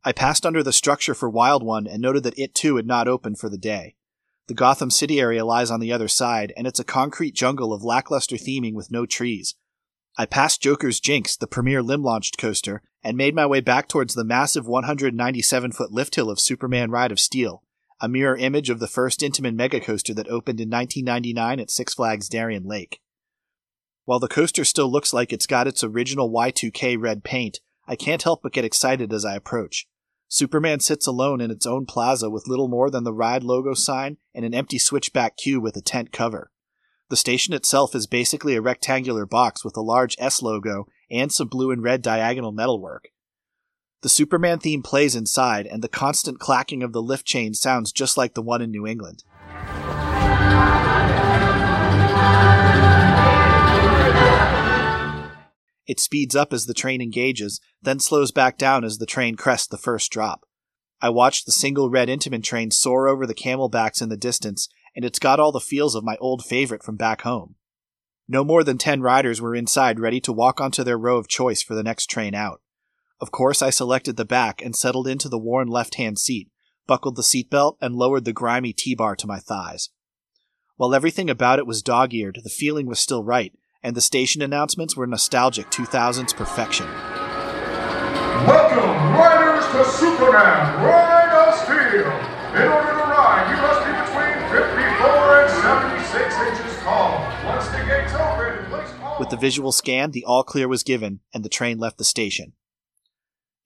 I 0.02 0.12
passed 0.12 0.46
under 0.46 0.62
the 0.62 0.72
structure 0.72 1.12
for 1.12 1.28
Wild 1.28 1.62
One 1.62 1.86
and 1.86 2.00
noted 2.00 2.22
that 2.22 2.38
it 2.38 2.54
too 2.54 2.76
had 2.76 2.86
not 2.86 3.06
opened 3.06 3.38
for 3.38 3.50
the 3.50 3.58
day. 3.58 3.96
The 4.48 4.54
Gotham 4.54 4.90
City 4.90 5.20
area 5.20 5.44
lies 5.44 5.70
on 5.70 5.80
the 5.80 5.92
other 5.92 6.08
side, 6.08 6.54
and 6.56 6.66
it's 6.66 6.80
a 6.80 6.84
concrete 6.84 7.34
jungle 7.34 7.70
of 7.74 7.84
lackluster 7.84 8.36
theming 8.36 8.72
with 8.72 8.90
no 8.90 9.04
trees. 9.04 9.56
I 10.20 10.26
passed 10.26 10.60
Joker's 10.60 11.00
Jinx, 11.00 11.34
the 11.34 11.46
Premier 11.46 11.82
LIM 11.82 12.02
launched 12.02 12.36
coaster, 12.36 12.82
and 13.02 13.16
made 13.16 13.34
my 13.34 13.46
way 13.46 13.62
back 13.62 13.88
towards 13.88 14.12
the 14.12 14.22
massive 14.22 14.66
197 14.66 15.72
foot 15.72 15.92
lift 15.92 16.14
hill 16.14 16.28
of 16.28 16.38
Superman 16.38 16.90
Ride 16.90 17.10
of 17.10 17.18
Steel, 17.18 17.62
a 18.02 18.06
mirror 18.06 18.36
image 18.36 18.68
of 18.68 18.80
the 18.80 18.86
first 18.86 19.20
Intamin 19.20 19.54
mega 19.54 19.80
coaster 19.80 20.12
that 20.12 20.28
opened 20.28 20.60
in 20.60 20.68
1999 20.68 21.60
at 21.60 21.70
Six 21.70 21.94
Flags 21.94 22.28
Darien 22.28 22.64
Lake. 22.64 23.00
While 24.04 24.18
the 24.18 24.28
coaster 24.28 24.62
still 24.62 24.92
looks 24.92 25.14
like 25.14 25.32
it's 25.32 25.46
got 25.46 25.66
its 25.66 25.82
original 25.82 26.30
Y2K 26.30 27.00
red 27.00 27.24
paint, 27.24 27.60
I 27.88 27.96
can't 27.96 28.22
help 28.22 28.42
but 28.42 28.52
get 28.52 28.66
excited 28.66 29.14
as 29.14 29.24
I 29.24 29.36
approach. 29.36 29.88
Superman 30.28 30.80
sits 30.80 31.06
alone 31.06 31.40
in 31.40 31.50
its 31.50 31.64
own 31.64 31.86
plaza 31.86 32.28
with 32.28 32.46
little 32.46 32.68
more 32.68 32.90
than 32.90 33.04
the 33.04 33.14
ride 33.14 33.42
logo 33.42 33.72
sign 33.72 34.18
and 34.34 34.44
an 34.44 34.52
empty 34.52 34.78
switchback 34.78 35.38
queue 35.38 35.62
with 35.62 35.78
a 35.78 35.80
tent 35.80 36.12
cover. 36.12 36.50
The 37.10 37.16
station 37.16 37.54
itself 37.54 37.96
is 37.96 38.06
basically 38.06 38.54
a 38.54 38.60
rectangular 38.60 39.26
box 39.26 39.64
with 39.64 39.76
a 39.76 39.80
large 39.80 40.14
S 40.20 40.40
logo 40.42 40.86
and 41.10 41.32
some 41.32 41.48
blue 41.48 41.72
and 41.72 41.82
red 41.82 42.02
diagonal 42.02 42.52
metalwork. 42.52 43.08
The 44.02 44.08
Superman 44.08 44.60
theme 44.60 44.80
plays 44.80 45.16
inside, 45.16 45.66
and 45.66 45.82
the 45.82 45.88
constant 45.88 46.38
clacking 46.38 46.84
of 46.84 46.92
the 46.92 47.02
lift 47.02 47.26
chain 47.26 47.52
sounds 47.52 47.90
just 47.90 48.16
like 48.16 48.34
the 48.34 48.42
one 48.42 48.62
in 48.62 48.70
New 48.70 48.86
England. 48.86 49.24
It 55.88 55.98
speeds 55.98 56.36
up 56.36 56.52
as 56.52 56.66
the 56.66 56.74
train 56.74 57.02
engages, 57.02 57.60
then 57.82 57.98
slows 57.98 58.30
back 58.30 58.56
down 58.56 58.84
as 58.84 58.98
the 58.98 59.04
train 59.04 59.34
crests 59.34 59.66
the 59.66 59.76
first 59.76 60.12
drop. 60.12 60.46
I 61.02 61.08
watched 61.08 61.44
the 61.44 61.52
single 61.52 61.90
red 61.90 62.08
Intamin 62.08 62.44
train 62.44 62.70
soar 62.70 63.08
over 63.08 63.26
the 63.26 63.34
camelbacks 63.34 64.00
in 64.00 64.10
the 64.10 64.16
distance, 64.16 64.68
and 64.94 65.04
it's 65.04 65.18
got 65.18 65.40
all 65.40 65.52
the 65.52 65.60
feels 65.60 65.94
of 65.94 66.04
my 66.04 66.16
old 66.20 66.44
favorite 66.44 66.82
from 66.82 66.96
back 66.96 67.22
home. 67.22 67.54
No 68.28 68.44
more 68.44 68.62
than 68.62 68.78
ten 68.78 69.00
riders 69.00 69.40
were 69.40 69.54
inside 69.54 69.98
ready 69.98 70.20
to 70.20 70.32
walk 70.32 70.60
onto 70.60 70.84
their 70.84 70.98
row 70.98 71.16
of 71.16 71.28
choice 71.28 71.62
for 71.62 71.74
the 71.74 71.82
next 71.82 72.06
train 72.06 72.34
out. 72.34 72.60
Of 73.20 73.30
course, 73.30 73.60
I 73.60 73.70
selected 73.70 74.16
the 74.16 74.24
back 74.24 74.62
and 74.62 74.74
settled 74.74 75.06
into 75.06 75.28
the 75.28 75.38
worn 75.38 75.68
left 75.68 75.96
hand 75.96 76.18
seat, 76.18 76.48
buckled 76.86 77.16
the 77.16 77.22
seatbelt, 77.22 77.76
and 77.80 77.94
lowered 77.94 78.24
the 78.24 78.32
grimy 78.32 78.72
T 78.72 78.94
bar 78.94 79.14
to 79.16 79.26
my 79.26 79.38
thighs. 79.38 79.90
While 80.76 80.94
everything 80.94 81.28
about 81.28 81.58
it 81.58 81.66
was 81.66 81.82
dog 81.82 82.14
eared, 82.14 82.40
the 82.42 82.48
feeling 82.48 82.86
was 82.86 82.98
still 82.98 83.22
right, 83.22 83.52
and 83.82 83.94
the 83.94 84.00
station 84.00 84.40
announcements 84.42 84.96
were 84.96 85.06
nostalgic 85.06 85.70
2000s 85.70 86.34
perfection. 86.34 86.86
Welcome, 88.46 89.18
riders, 89.18 89.66
to 89.72 89.84
Superman 89.84 90.82
Ride 90.82 91.48
of 91.48 91.54
Steel. 91.54 92.08
In 92.56 92.68
order 92.72 92.92
to 92.92 93.04
ride, 93.12 93.50
you 93.50 93.60
must 93.60 93.84
be 93.84 93.92
between 93.92 93.99
54 93.99 93.99
and 93.99 93.99
76 95.60 96.34
inches 96.38 96.76
tall. 96.80 97.20
Once 97.44 97.68
the 97.68 97.84
gates 97.84 98.14
open, 98.14 98.64
place 98.66 98.88
all... 99.02 99.18
With 99.18 99.28
the 99.28 99.36
visual 99.36 99.72
scan, 99.72 100.10
the 100.10 100.24
all 100.24 100.42
clear 100.42 100.66
was 100.66 100.82
given, 100.82 101.20
and 101.34 101.44
the 101.44 101.50
train 101.50 101.78
left 101.78 101.98
the 101.98 102.04
station. 102.04 102.54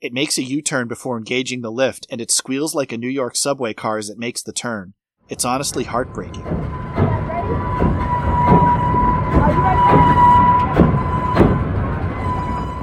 It 0.00 0.12
makes 0.12 0.36
a 0.36 0.42
U 0.42 0.60
turn 0.60 0.88
before 0.88 1.16
engaging 1.16 1.60
the 1.60 1.70
lift, 1.70 2.06
and 2.10 2.20
it 2.20 2.30
squeals 2.30 2.74
like 2.74 2.92
a 2.92 2.98
New 2.98 3.08
York 3.08 3.36
subway 3.36 3.74
car 3.74 3.96
as 3.96 4.10
it 4.10 4.18
makes 4.18 4.42
the 4.42 4.52
turn. 4.52 4.94
It's 5.28 5.44
honestly 5.44 5.84
heartbreaking. 5.84 6.44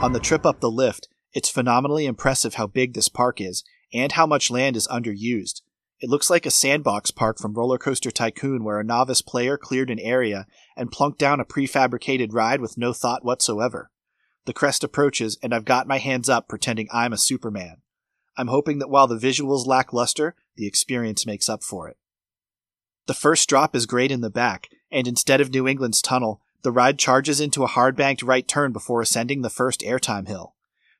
On 0.02 0.14
the 0.14 0.20
trip 0.20 0.46
up 0.46 0.62
the 0.62 0.72
lift, 0.72 1.10
it's 1.34 1.50
phenomenally 1.50 2.06
impressive 2.06 2.56
how 2.56 2.66
big 2.66 2.94
this 2.94 3.10
park 3.10 3.40
is 3.40 3.64
and 3.94 4.14
how 4.14 4.26
much 4.26 4.50
land 4.50 4.76
is 4.76 4.88
underused. 4.88 5.62
It 6.02 6.10
looks 6.10 6.32
like 6.32 6.48
a 6.48 6.52
sandbox 6.52 7.12
park 7.12 7.38
from 7.38 7.54
Roller 7.54 7.78
Coaster 7.78 8.10
Tycoon 8.10 8.64
where 8.64 8.80
a 8.80 8.84
novice 8.84 9.22
player 9.22 9.56
cleared 9.56 9.92
an 9.92 10.00
area 10.00 10.48
and 10.76 10.92
plunked 10.92 11.20
down 11.20 11.40
a 11.40 11.46
prefabricated 11.46 12.34
ride 12.34 12.60
with 12.60 12.76
no 12.76 12.92
thought 12.92 13.24
whatsoever. 13.24 13.92
The 14.46 14.54
crest 14.54 14.84
approaches, 14.84 15.38
and 15.44 15.54
I've 15.54 15.64
got 15.64 15.88
my 15.88 16.00
hands 16.00 16.28
up 16.28 16.50
pretending 16.50 16.88
I'm 16.92 17.14
a 17.14 17.20
Superman. 17.20 17.78
I'm 18.36 18.48
hoping 18.48 18.80
that 18.80 18.90
while 18.90 19.06
the 19.06 19.20
visuals 19.20 19.68
lack 19.68 19.94
luster, 19.94 20.36
the 20.56 20.66
experience 20.66 21.28
makes 21.28 21.48
up 21.48 21.64
for 21.64 21.88
it. 21.88 21.98
The 23.06 23.14
first 23.14 23.48
drop 23.48 23.76
is 23.76 23.86
great 23.86 24.12
in 24.12 24.22
the 24.22 24.32
back, 24.32 24.70
and 24.92 25.08
instead 25.08 25.40
of 25.40 25.52
New 25.52 25.68
England's 25.68 26.02
tunnel, 26.02 26.42
the 26.64 26.72
ride 26.72 26.98
charges 26.98 27.40
into 27.40 27.64
a 27.64 27.68
hard 27.68 27.96
banked 27.96 28.24
right 28.24 28.48
turn 28.48 28.72
before 28.72 29.02
ascending 29.02 29.44
the 29.44 29.50
first 29.52 29.82
airtime 29.82 30.28
hill. 30.28 30.56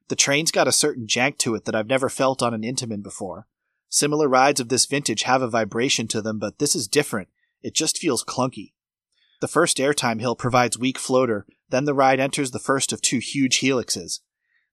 The 0.10 0.16
train's 0.16 0.52
got 0.52 0.68
a 0.68 0.72
certain 0.72 1.08
jank 1.08 1.40
to 1.40 1.56
it 1.56 1.66
that 1.66 1.76
I've 1.76 1.88
never 1.88 2.10
felt 2.10 2.44
on 2.44 2.54
an 2.54 2.62
Intamin 2.62 3.02
before. 3.02 3.48
Similar 3.94 4.30
rides 4.30 4.62
of 4.62 4.70
this 4.70 4.86
vintage 4.86 5.24
have 5.24 5.42
a 5.42 5.50
vibration 5.50 6.08
to 6.08 6.22
them, 6.22 6.40
but 6.40 6.60
this 6.60 6.76
is 6.76 6.88
different. 6.88 7.28
It 7.62 7.76
just 7.76 7.98
feels 7.98 8.24
clunky. 8.24 8.72
The 9.42 9.50
first 9.50 9.78
airtime 9.78 10.22
hill 10.22 10.34
provides 10.34 10.80
weak 10.80 10.98
floater, 10.98 11.46
then 11.70 11.84
the 11.84 11.94
ride 11.94 12.20
enters 12.22 12.52
the 12.52 12.60
first 12.60 12.94
of 12.94 13.02
two 13.02 13.20
huge 13.20 13.60
helixes. 13.60 14.22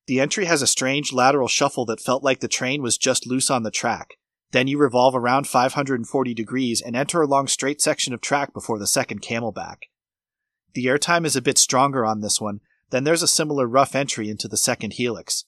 The 0.07 0.21
entry 0.21 0.45
has 0.45 0.63
a 0.63 0.69
strange 0.69 1.13
lateral 1.13 1.49
shuffle 1.49 1.85
that 1.87 2.01
felt 2.01 2.23
like 2.23 2.39
the 2.39 2.47
train 2.47 2.81
was 2.81 2.97
just 2.97 3.27
loose 3.27 3.51
on 3.51 3.65
the 3.65 3.73
track. 3.73 4.19
Then 4.53 4.69
you 4.69 4.79
revolve 4.79 5.17
around 5.17 5.49
540 5.49 6.33
degrees 6.33 6.81
and 6.81 6.95
enter 6.95 7.21
a 7.21 7.27
long 7.27 7.49
straight 7.49 7.83
section 7.83 8.15
of 8.15 8.21
track 8.21 8.55
before 8.55 8.79
the 8.79 8.87
second 8.87 9.21
camelback. 9.21 9.89
The 10.75 10.87
airtime 10.87 11.27
is 11.27 11.35
a 11.35 11.43
bit 11.43 11.59
stronger 11.59 12.07
on 12.07 12.21
this 12.21 12.41
one, 12.41 12.61
then 12.91 13.03
there's 13.03 13.25
a 13.25 13.29
similar 13.29 13.67
rough 13.67 13.97
entry 13.97 14.31
into 14.31 14.47
the 14.47 14.57
second 14.57 14.93
helix. 14.93 15.45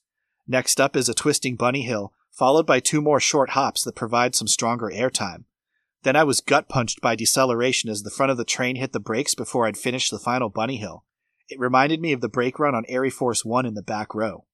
Next 0.49 0.81
up 0.81 0.97
is 0.97 1.09
a 1.09 1.15
twisting 1.15 1.55
bunny 1.55 1.83
hill, 1.83 2.12
followed 2.31 2.67
by 2.67 2.81
two 2.81 3.01
more 3.01 3.21
short 3.21 3.51
hops 3.51 3.83
that 3.83 3.97
provide 3.97 4.35
some 4.35 4.49
stronger 4.49 4.91
airtime. 4.93 5.45
Then 6.03 6.17
I 6.17 6.25
was 6.25 6.41
gut 6.41 6.69
punched 6.69 7.01
by 7.01 7.15
deceleration 7.15 7.91
as 7.91 8.03
the 8.03 8.11
front 8.11 8.33
of 8.33 8.39
the 8.39 8.45
train 8.45 8.77
hit 8.77 8.93
the 8.93 9.01
brakes 9.01 9.35
before 9.35 9.67
I'd 9.67 9.77
finished 9.77 10.11
the 10.11 10.19
final 10.19 10.49
bunny 10.49 10.79
hill. 10.79 11.05
It 11.49 11.59
reminded 11.59 12.01
me 12.01 12.13
of 12.13 12.21
the 12.21 12.29
brake 12.29 12.59
run 12.59 12.75
on 12.75 12.85
Airy 12.89 13.11
Force 13.11 13.45
One 13.45 13.67
in 13.67 13.75
the 13.75 13.83
back 13.83 14.15
row. 14.15 14.47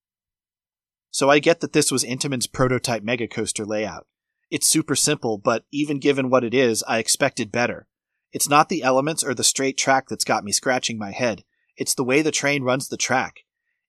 So 1.10 1.30
I 1.30 1.38
get 1.38 1.60
that 1.60 1.72
this 1.72 1.90
was 1.90 2.04
Intamin's 2.04 2.46
prototype 2.46 3.02
mega 3.02 3.28
coaster 3.28 3.64
layout. 3.64 4.06
It's 4.50 4.66
super 4.66 4.96
simple, 4.96 5.38
but 5.38 5.64
even 5.70 5.98
given 5.98 6.30
what 6.30 6.44
it 6.44 6.54
is, 6.54 6.82
I 6.86 6.98
expected 6.98 7.52
better. 7.52 7.86
It's 8.32 8.48
not 8.48 8.68
the 8.68 8.82
elements 8.82 9.24
or 9.24 9.34
the 9.34 9.44
straight 9.44 9.78
track 9.78 10.08
that's 10.08 10.24
got 10.24 10.44
me 10.44 10.52
scratching 10.52 10.98
my 10.98 11.12
head. 11.12 11.44
It's 11.76 11.94
the 11.94 12.04
way 12.04 12.22
the 12.22 12.30
train 12.30 12.62
runs 12.62 12.88
the 12.88 12.96
track. 12.96 13.40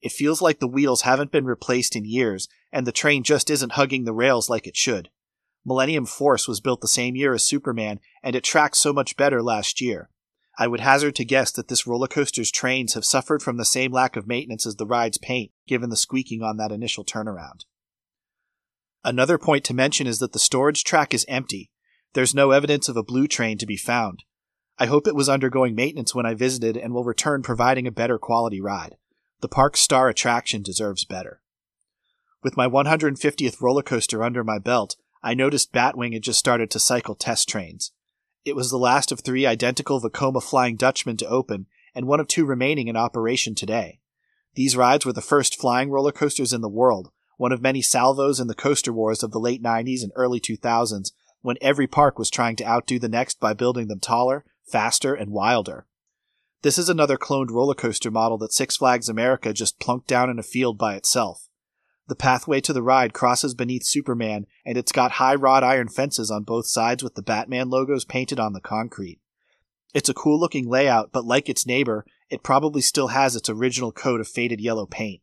It 0.01 0.12
feels 0.12 0.41
like 0.41 0.60
the 0.60 0.67
wheels 0.67 1.01
haven't 1.01 1.32
been 1.32 1.46
replaced 1.46 1.96
in 1.96 2.06
years, 2.06 2.48
and 2.71 2.86
the 2.86 2.91
train 2.91 3.24
just 3.24 3.50
isn't 3.50 3.74
hugging 3.74 4.05
the 4.05 4.13
rails 4.13 4.50
like 4.50 4.67
it 4.67 4.75
should. 4.75 5.09
Millennium 5.65 6.05
Force 6.05 6.47
was 6.47 6.62
built 6.62 6.81
the 6.81 6.88
same 6.88 7.15
year 7.15 7.33
as 7.33 7.43
Superman, 7.43 8.00
and 8.24 8.36
it 8.36 8.43
tracked 8.43 8.77
so 8.77 8.93
much 8.93 9.17
better 9.17 9.43
last 9.43 9.81
year. 9.81 10.09
I 10.57 10.67
would 10.67 10.79
hazard 10.79 11.15
to 11.15 11.25
guess 11.25 11.51
that 11.51 11.67
this 11.67 11.86
roller 11.86 12.07
coaster's 12.07 12.51
trains 12.51 12.93
have 12.93 13.05
suffered 13.05 13.43
from 13.43 13.57
the 13.57 13.65
same 13.65 13.91
lack 13.91 14.15
of 14.15 14.27
maintenance 14.27 14.65
as 14.65 14.77
the 14.77 14.88
ride's 14.88 15.17
paint, 15.17 15.51
given 15.67 15.89
the 15.89 15.97
squeaking 15.97 16.41
on 16.41 16.57
that 16.57 16.71
initial 16.71 17.05
turnaround. 17.05 17.65
Another 19.03 19.38
point 19.38 19.63
to 19.65 19.74
mention 19.74 20.07
is 20.07 20.19
that 20.19 20.33
the 20.33 20.39
storage 20.39 20.83
track 20.83 21.13
is 21.13 21.25
empty. 21.27 21.69
There's 22.13 22.33
no 22.33 22.51
evidence 22.51 22.89
of 22.89 22.97
a 22.97 23.03
blue 23.03 23.27
train 23.27 23.57
to 23.59 23.65
be 23.65 23.77
found. 23.77 24.24
I 24.79 24.88
hope 24.88 25.07
it 25.07 25.15
was 25.15 25.29
undergoing 25.29 25.75
maintenance 25.75 26.15
when 26.15 26.25
I 26.25 26.33
visited 26.33 26.75
and 26.75 26.93
will 26.93 27.03
return 27.03 27.41
providing 27.43 27.86
a 27.88 27.91
better 27.91 28.17
quality 28.17 28.62
ride. 28.62 28.95
The 29.41 29.47
park's 29.47 29.79
star 29.79 30.09
attraction 30.09 30.63
deserves 30.63 31.05
better. 31.05 31.41
With 32.44 32.56
my 32.56 32.67
150th 32.67 33.62
roller 33.62 33.82
coaster 33.82 34.24
under 34.24 34.44
my 34.44 34.60
belt, 34.60 34.96
I 35.24 35.34
noticed 35.34 35.74
Batwing 35.74 36.13
had 36.13 36.24
just 36.24 36.39
started 36.39 36.70
to 36.72 36.79
cycle 36.79 37.15
test 37.15 37.50
trains. 37.50 37.91
It 38.46 38.56
was 38.56 38.70
the 38.70 38.77
last 38.77 39.12
of 39.12 39.20
three 39.20 39.46
identical 39.46 40.00
Vekoma 40.00 40.41
Flying 40.41 40.75
Dutchmen 40.75 41.17
to 41.17 41.27
open, 41.27 41.65
and 41.96 42.06
one 42.06 42.20
of 42.20 42.27
two 42.27 42.46
remaining 42.46 42.88
in 42.88 42.96
operation 42.96 43.56
today. 43.56 44.00
These 44.53 44.77
rides 44.77 45.06
were 45.06 45.13
the 45.13 45.22
first 45.22 45.60
flying 45.60 45.89
roller 45.89 46.12
coasters 46.12 46.53
in 46.53 46.62
the 46.62 46.70
world, 46.70 47.12
one 47.38 47.51
of 47.51 47.62
many 47.62 47.82
salvos 47.82 48.39
in 48.39 48.48
the 48.48 48.56
coaster 48.56 48.94
wars 48.94 49.24
of 49.24 49.32
the 49.32 49.39
late 49.39 49.62
90s 49.62 50.03
and 50.03 50.12
early 50.15 50.39
2000s, 50.39 51.12
when 51.41 51.58
every 51.60 51.88
park 51.88 52.20
was 52.20 52.29
trying 52.29 52.56
to 52.56 52.67
outdo 52.67 53.00
the 53.00 53.10
next 53.10 53.39
by 53.39 53.53
building 53.53 53.88
them 53.88 54.00
taller, 54.00 54.46
faster, 54.63 55.13
and 55.13 55.32
wilder. 55.32 55.88
This 56.62 56.77
is 56.77 56.89
another 56.89 57.17
cloned 57.17 57.50
roller 57.50 57.75
coaster 57.75 58.12
model 58.12 58.38
that 58.39 58.53
Six 58.53 58.77
Flags 58.77 59.10
America 59.10 59.53
just 59.53 59.79
plunked 59.79 60.08
down 60.08 60.29
in 60.29 60.39
a 60.39 60.44
field 60.44 60.77
by 60.77 60.96
itself. 60.96 61.46
The 62.07 62.15
pathway 62.15 62.61
to 62.61 62.73
the 62.73 62.81
ride 62.81 63.13
crosses 63.13 63.53
beneath 63.53 63.85
Superman, 63.85 64.45
and 64.65 64.77
it's 64.77 64.93
got 64.93 65.13
high 65.13 65.35
wrought 65.35 65.63
iron 65.63 65.89
fences 65.89 66.31
on 66.31 66.43
both 66.43 66.67
sides 66.67 67.03
with 67.03 67.15
the 67.15 67.21
Batman 67.21 67.69
logos 67.69 68.05
painted 68.05 68.39
on 68.39 68.53
the 68.53 68.61
concrete. 68.61 69.19
It's 69.93 70.09
a 70.09 70.13
cool 70.13 70.39
looking 70.39 70.69
layout, 70.69 71.11
but 71.11 71.25
like 71.25 71.49
its 71.49 71.65
neighbor, 71.65 72.05
it 72.29 72.43
probably 72.43 72.81
still 72.81 73.09
has 73.09 73.35
its 73.35 73.49
original 73.49 73.91
coat 73.91 74.21
of 74.21 74.27
faded 74.27 74.61
yellow 74.61 74.85
paint. 74.85 75.21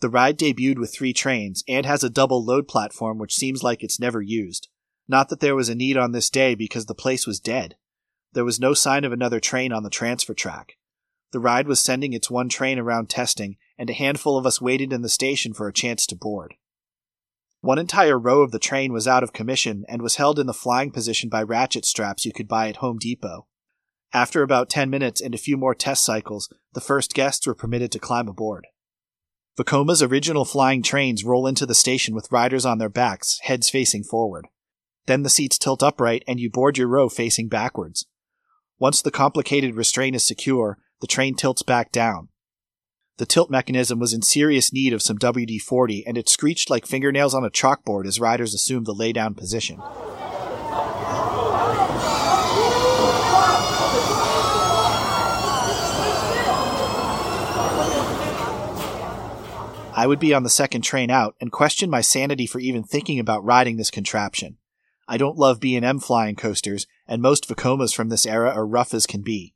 The 0.00 0.08
ride 0.08 0.36
debuted 0.36 0.78
with 0.78 0.92
three 0.92 1.12
trains 1.12 1.62
and 1.68 1.86
has 1.86 2.02
a 2.02 2.10
double 2.10 2.44
load 2.44 2.66
platform 2.66 3.18
which 3.18 3.36
seems 3.36 3.62
like 3.62 3.84
it's 3.84 4.00
never 4.00 4.20
used. 4.20 4.68
Not 5.06 5.28
that 5.28 5.38
there 5.38 5.54
was 5.54 5.68
a 5.68 5.76
need 5.76 5.96
on 5.96 6.10
this 6.10 6.28
day 6.28 6.56
because 6.56 6.86
the 6.86 6.94
place 6.94 7.24
was 7.24 7.38
dead. 7.38 7.76
There 8.32 8.44
was 8.44 8.58
no 8.58 8.74
sign 8.74 9.04
of 9.04 9.12
another 9.12 9.38
train 9.38 9.72
on 9.72 9.84
the 9.84 9.90
transfer 9.90 10.34
track. 10.34 10.76
The 11.30 11.38
ride 11.38 11.68
was 11.68 11.80
sending 11.80 12.12
its 12.12 12.30
one 12.30 12.48
train 12.48 12.78
around 12.78 13.10
testing, 13.10 13.56
and 13.82 13.90
a 13.90 13.94
handful 13.94 14.38
of 14.38 14.46
us 14.46 14.60
waited 14.60 14.92
in 14.92 15.02
the 15.02 15.08
station 15.08 15.52
for 15.52 15.66
a 15.66 15.72
chance 15.72 16.06
to 16.06 16.14
board. 16.14 16.54
One 17.62 17.80
entire 17.80 18.16
row 18.16 18.42
of 18.42 18.52
the 18.52 18.60
train 18.60 18.92
was 18.92 19.08
out 19.08 19.24
of 19.24 19.32
commission 19.32 19.84
and 19.88 20.00
was 20.00 20.14
held 20.14 20.38
in 20.38 20.46
the 20.46 20.54
flying 20.54 20.92
position 20.92 21.28
by 21.28 21.42
ratchet 21.42 21.84
straps 21.84 22.24
you 22.24 22.32
could 22.32 22.46
buy 22.46 22.68
at 22.68 22.76
Home 22.76 22.96
Depot. 22.96 23.48
After 24.12 24.44
about 24.44 24.70
10 24.70 24.88
minutes 24.88 25.20
and 25.20 25.34
a 25.34 25.38
few 25.38 25.56
more 25.56 25.74
test 25.74 26.04
cycles, 26.04 26.48
the 26.74 26.80
first 26.80 27.12
guests 27.12 27.44
were 27.44 27.56
permitted 27.56 27.90
to 27.90 27.98
climb 27.98 28.28
aboard. 28.28 28.68
Vekoma's 29.58 30.00
original 30.00 30.44
flying 30.44 30.84
trains 30.84 31.24
roll 31.24 31.48
into 31.48 31.66
the 31.66 31.74
station 31.74 32.14
with 32.14 32.30
riders 32.30 32.64
on 32.64 32.78
their 32.78 32.88
backs, 32.88 33.40
heads 33.42 33.68
facing 33.68 34.04
forward. 34.04 34.46
Then 35.06 35.24
the 35.24 35.28
seats 35.28 35.58
tilt 35.58 35.82
upright 35.82 36.22
and 36.28 36.38
you 36.38 36.50
board 36.50 36.78
your 36.78 36.86
row 36.86 37.08
facing 37.08 37.48
backwards. 37.48 38.06
Once 38.78 39.02
the 39.02 39.10
complicated 39.10 39.74
restraint 39.74 40.14
is 40.14 40.24
secure, 40.24 40.78
the 41.00 41.08
train 41.08 41.34
tilts 41.34 41.64
back 41.64 41.90
down. 41.90 42.28
The 43.18 43.26
tilt 43.26 43.50
mechanism 43.50 43.98
was 43.98 44.14
in 44.14 44.22
serious 44.22 44.72
need 44.72 44.94
of 44.94 45.02
some 45.02 45.18
WD 45.18 45.60
40, 45.60 46.06
and 46.06 46.16
it 46.16 46.30
screeched 46.30 46.70
like 46.70 46.86
fingernails 46.86 47.34
on 47.34 47.44
a 47.44 47.50
chalkboard 47.50 48.06
as 48.06 48.18
riders 48.18 48.54
assumed 48.54 48.86
the 48.86 48.94
laydown 48.94 49.36
position. 49.36 49.80
I 59.94 60.06
would 60.06 60.18
be 60.18 60.32
on 60.32 60.42
the 60.42 60.48
second 60.48 60.80
train 60.80 61.10
out 61.10 61.36
and 61.38 61.52
question 61.52 61.90
my 61.90 62.00
sanity 62.00 62.46
for 62.46 62.60
even 62.60 62.82
thinking 62.82 63.18
about 63.18 63.44
riding 63.44 63.76
this 63.76 63.90
contraption. 63.90 64.56
I 65.06 65.18
don't 65.18 65.36
love 65.36 65.60
B&M 65.60 66.00
flying 66.00 66.34
coasters, 66.34 66.86
and 67.06 67.20
most 67.20 67.46
Vekomas 67.46 67.94
from 67.94 68.08
this 68.08 68.24
era 68.24 68.50
are 68.50 68.66
rough 68.66 68.94
as 68.94 69.06
can 69.06 69.20
be. 69.20 69.52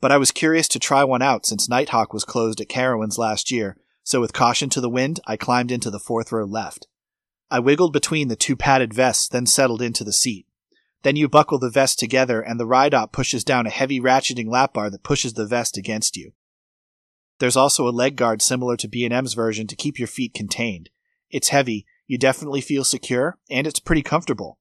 But 0.00 0.12
I 0.12 0.18
was 0.18 0.30
curious 0.30 0.68
to 0.68 0.78
try 0.78 1.04
one 1.04 1.22
out 1.22 1.46
since 1.46 1.68
Nighthawk 1.68 2.12
was 2.12 2.24
closed 2.24 2.60
at 2.60 2.68
Carowinds 2.68 3.18
last 3.18 3.50
year, 3.50 3.76
so 4.02 4.20
with 4.20 4.32
caution 4.32 4.68
to 4.70 4.80
the 4.80 4.90
wind, 4.90 5.20
I 5.26 5.36
climbed 5.36 5.72
into 5.72 5.90
the 5.90 5.98
fourth 5.98 6.30
row 6.30 6.44
left. 6.44 6.86
I 7.50 7.60
wiggled 7.60 7.92
between 7.92 8.28
the 8.28 8.36
two 8.36 8.56
padded 8.56 8.92
vests, 8.92 9.28
then 9.28 9.46
settled 9.46 9.80
into 9.80 10.04
the 10.04 10.12
seat. 10.12 10.46
Then 11.02 11.16
you 11.16 11.28
buckle 11.28 11.58
the 11.58 11.70
vest 11.70 11.98
together, 11.98 12.40
and 12.40 12.58
the 12.58 12.66
ride 12.66 12.92
op 12.92 13.12
pushes 13.12 13.44
down 13.44 13.66
a 13.66 13.70
heavy 13.70 14.00
ratcheting 14.00 14.48
lap 14.48 14.74
bar 14.74 14.90
that 14.90 15.04
pushes 15.04 15.34
the 15.34 15.46
vest 15.46 15.76
against 15.76 16.16
you. 16.16 16.32
There's 17.38 17.56
also 17.56 17.86
a 17.86 17.90
leg 17.90 18.16
guard 18.16 18.42
similar 18.42 18.76
to 18.78 18.88
B&M's 18.88 19.34
version 19.34 19.66
to 19.68 19.76
keep 19.76 19.98
your 19.98 20.08
feet 20.08 20.34
contained. 20.34 20.90
It's 21.30 21.48
heavy, 21.48 21.86
you 22.06 22.18
definitely 22.18 22.60
feel 22.60 22.84
secure, 22.84 23.38
and 23.50 23.66
it's 23.66 23.80
pretty 23.80 24.02
comfortable. 24.02 24.58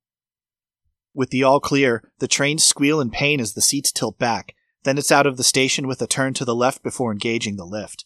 With 1.13 1.29
the 1.29 1.43
all 1.43 1.59
clear, 1.59 2.11
the 2.19 2.27
trains 2.27 2.63
squeal 2.63 2.99
in 2.99 3.09
pain 3.09 3.39
as 3.39 3.53
the 3.53 3.61
seats 3.61 3.91
tilt 3.91 4.19
back, 4.19 4.53
then 4.85 4.97
it's 4.97 5.11
out 5.11 5.27
of 5.27 5.35
the 5.35 5.43
station 5.43 5.87
with 5.87 6.01
a 6.01 6.07
turn 6.07 6.33
to 6.35 6.45
the 6.45 6.55
left 6.55 6.83
before 6.83 7.11
engaging 7.11 7.57
the 7.57 7.65
lift. 7.65 8.05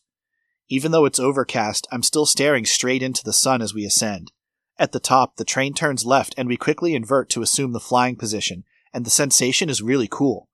Even 0.69 0.91
though 0.91 1.05
it's 1.05 1.19
overcast, 1.19 1.85
I'm 1.91 2.03
still 2.03 2.25
staring 2.25 2.65
straight 2.65 3.03
into 3.03 3.23
the 3.23 3.33
sun 3.33 3.61
as 3.61 3.73
we 3.73 3.85
ascend. 3.85 4.31
At 4.77 4.93
the 4.93 4.99
top, 4.99 5.35
the 5.35 5.43
train 5.43 5.73
turns 5.73 6.05
left 6.05 6.33
and 6.37 6.47
we 6.47 6.55
quickly 6.55 6.95
invert 6.95 7.29
to 7.31 7.41
assume 7.41 7.73
the 7.73 7.81
flying 7.81 8.15
position, 8.15 8.63
and 8.93 9.05
the 9.05 9.09
sensation 9.09 9.69
is 9.69 9.81
really 9.81 10.07
cool. 10.09 10.47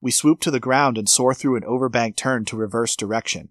We 0.00 0.10
swoop 0.10 0.40
to 0.40 0.50
the 0.50 0.60
ground 0.60 0.96
and 0.96 1.08
soar 1.08 1.34
through 1.34 1.56
an 1.56 1.62
overbank 1.64 2.16
turn 2.16 2.46
to 2.46 2.56
reverse 2.56 2.96
direction. 2.96 3.50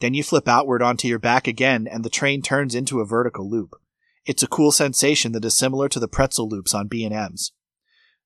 Then 0.00 0.14
you 0.14 0.22
flip 0.22 0.46
outward 0.46 0.80
onto 0.80 1.08
your 1.08 1.18
back 1.18 1.48
again 1.48 1.88
and 1.90 2.04
the 2.04 2.10
train 2.10 2.40
turns 2.40 2.74
into 2.74 3.00
a 3.00 3.06
vertical 3.06 3.50
loop. 3.50 3.74
It's 4.26 4.42
a 4.42 4.48
cool 4.48 4.70
sensation 4.70 5.32
that 5.32 5.44
is 5.44 5.54
similar 5.54 5.88
to 5.88 5.98
the 5.98 6.08
pretzel 6.08 6.48
loops 6.48 6.72
on 6.72 6.86
B&Ms. 6.86 7.50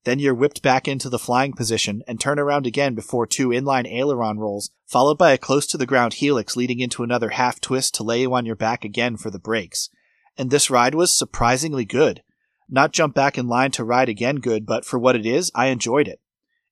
Then 0.04 0.18
you're 0.18 0.34
whipped 0.34 0.62
back 0.62 0.86
into 0.86 1.08
the 1.08 1.18
flying 1.18 1.52
position 1.52 2.02
and 2.06 2.20
turn 2.20 2.38
around 2.38 2.66
again 2.66 2.94
before 2.94 3.26
two 3.26 3.48
inline 3.48 3.90
aileron 3.90 4.38
rolls, 4.38 4.70
followed 4.86 5.18
by 5.18 5.32
a 5.32 5.38
close 5.38 5.66
to 5.68 5.76
the 5.76 5.86
ground 5.86 6.14
helix 6.14 6.56
leading 6.56 6.80
into 6.80 7.02
another 7.02 7.30
half 7.30 7.60
twist 7.60 7.94
to 7.96 8.02
lay 8.02 8.22
you 8.22 8.32
on 8.32 8.46
your 8.46 8.56
back 8.56 8.84
again 8.84 9.16
for 9.16 9.30
the 9.30 9.38
brakes. 9.38 9.90
And 10.36 10.50
this 10.50 10.70
ride 10.70 10.94
was 10.94 11.16
surprisingly 11.16 11.84
good. 11.84 12.22
Not 12.68 12.92
jump 12.92 13.14
back 13.14 13.36
in 13.36 13.48
line 13.48 13.70
to 13.72 13.84
ride 13.84 14.08
again 14.08 14.36
good, 14.36 14.66
but 14.66 14.84
for 14.84 14.98
what 14.98 15.16
it 15.16 15.26
is, 15.26 15.50
I 15.54 15.66
enjoyed 15.66 16.06
it. 16.06 16.20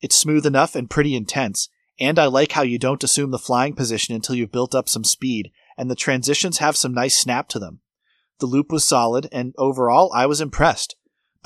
It's 0.01 0.17
smooth 0.17 0.47
enough 0.47 0.77
and 0.77 0.91
pretty 0.91 1.17
intense, 1.17 1.69
and 1.99 2.19
I 2.19 2.27
like 2.27 2.53
how 2.53 2.63
you 2.63 2.79
don't 2.79 3.03
assume 3.03 3.31
the 3.31 3.39
flying 3.39 3.75
position 3.75 4.15
until 4.15 4.35
you've 4.35 4.53
built 4.53 4.75
up 4.75 4.89
some 4.89 5.05
speed, 5.05 5.51
and 5.77 5.91
the 5.91 5.95
transitions 5.95 6.59
have 6.59 6.77
some 6.77 6.93
nice 6.93 7.17
snap 7.17 7.49
to 7.49 7.59
them. 7.59 7.81
The 8.39 8.47
loop 8.47 8.71
was 8.71 8.87
solid, 8.87 9.29
and 9.33 9.55
overall, 9.57 10.13
I 10.15 10.27
was 10.27 10.43
impressed. 10.43 10.97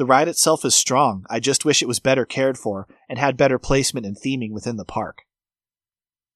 The 0.01 0.07
ride 0.07 0.29
itself 0.29 0.65
is 0.65 0.75
strong, 0.75 1.27
I 1.29 1.41
just 1.41 1.67
wish 1.67 1.83
it 1.83 1.87
was 1.87 2.01
better 2.01 2.25
cared 2.25 2.57
for 2.57 2.89
and 3.07 3.19
had 3.19 3.37
better 3.37 3.59
placement 3.59 4.07
and 4.07 4.17
theming 4.17 4.51
within 4.51 4.79
the 4.79 4.85
park. 4.87 5.27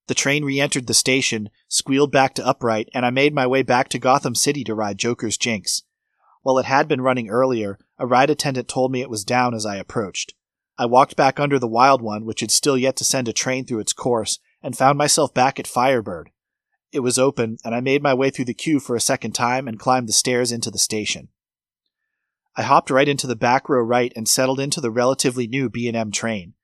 The 0.06 0.12
train 0.12 0.44
re 0.44 0.60
entered 0.60 0.86
the 0.86 0.92
station, 0.92 1.48
squealed 1.66 2.12
back 2.12 2.34
to 2.34 2.46
upright, 2.46 2.90
and 2.92 3.06
I 3.06 3.08
made 3.10 3.32
my 3.32 3.46
way 3.46 3.62
back 3.62 3.88
to 3.88 3.98
Gotham 3.98 4.34
City 4.34 4.64
to 4.64 4.74
ride 4.74 4.98
Joker's 4.98 5.38
Jinx. 5.38 5.82
While 6.42 6.58
it 6.58 6.66
had 6.66 6.88
been 6.88 7.00
running 7.00 7.30
earlier, 7.30 7.78
a 7.98 8.06
ride 8.06 8.28
attendant 8.28 8.68
told 8.68 8.92
me 8.92 9.00
it 9.00 9.08
was 9.08 9.24
down 9.24 9.54
as 9.54 9.64
I 9.64 9.76
approached. 9.76 10.34
I 10.76 10.84
walked 10.84 11.16
back 11.16 11.40
under 11.40 11.58
the 11.58 11.66
Wild 11.66 12.02
One, 12.02 12.26
which 12.26 12.40
had 12.40 12.50
still 12.50 12.76
yet 12.76 12.96
to 12.96 13.04
send 13.04 13.28
a 13.28 13.32
train 13.32 13.64
through 13.64 13.80
its 13.80 13.94
course, 13.94 14.40
and 14.62 14.76
found 14.76 14.98
myself 14.98 15.32
back 15.32 15.58
at 15.58 15.66
Firebird. 15.66 16.28
It 16.92 17.00
was 17.00 17.18
open, 17.18 17.56
and 17.64 17.74
I 17.74 17.80
made 17.80 18.02
my 18.02 18.12
way 18.12 18.28
through 18.28 18.44
the 18.44 18.52
queue 18.52 18.78
for 18.78 18.94
a 18.94 19.00
second 19.00 19.32
time 19.32 19.66
and 19.66 19.80
climbed 19.80 20.10
the 20.10 20.12
stairs 20.12 20.52
into 20.52 20.70
the 20.70 20.76
station. 20.76 21.30
I 22.56 22.62
hopped 22.62 22.90
right 22.90 23.08
into 23.08 23.26
the 23.26 23.36
back 23.36 23.68
row 23.68 23.82
right 23.82 24.12
and 24.14 24.28
settled 24.28 24.60
into 24.60 24.80
the 24.80 24.90
relatively 24.90 25.46
new 25.46 25.68
B&M 25.68 26.12
train. 26.12 26.54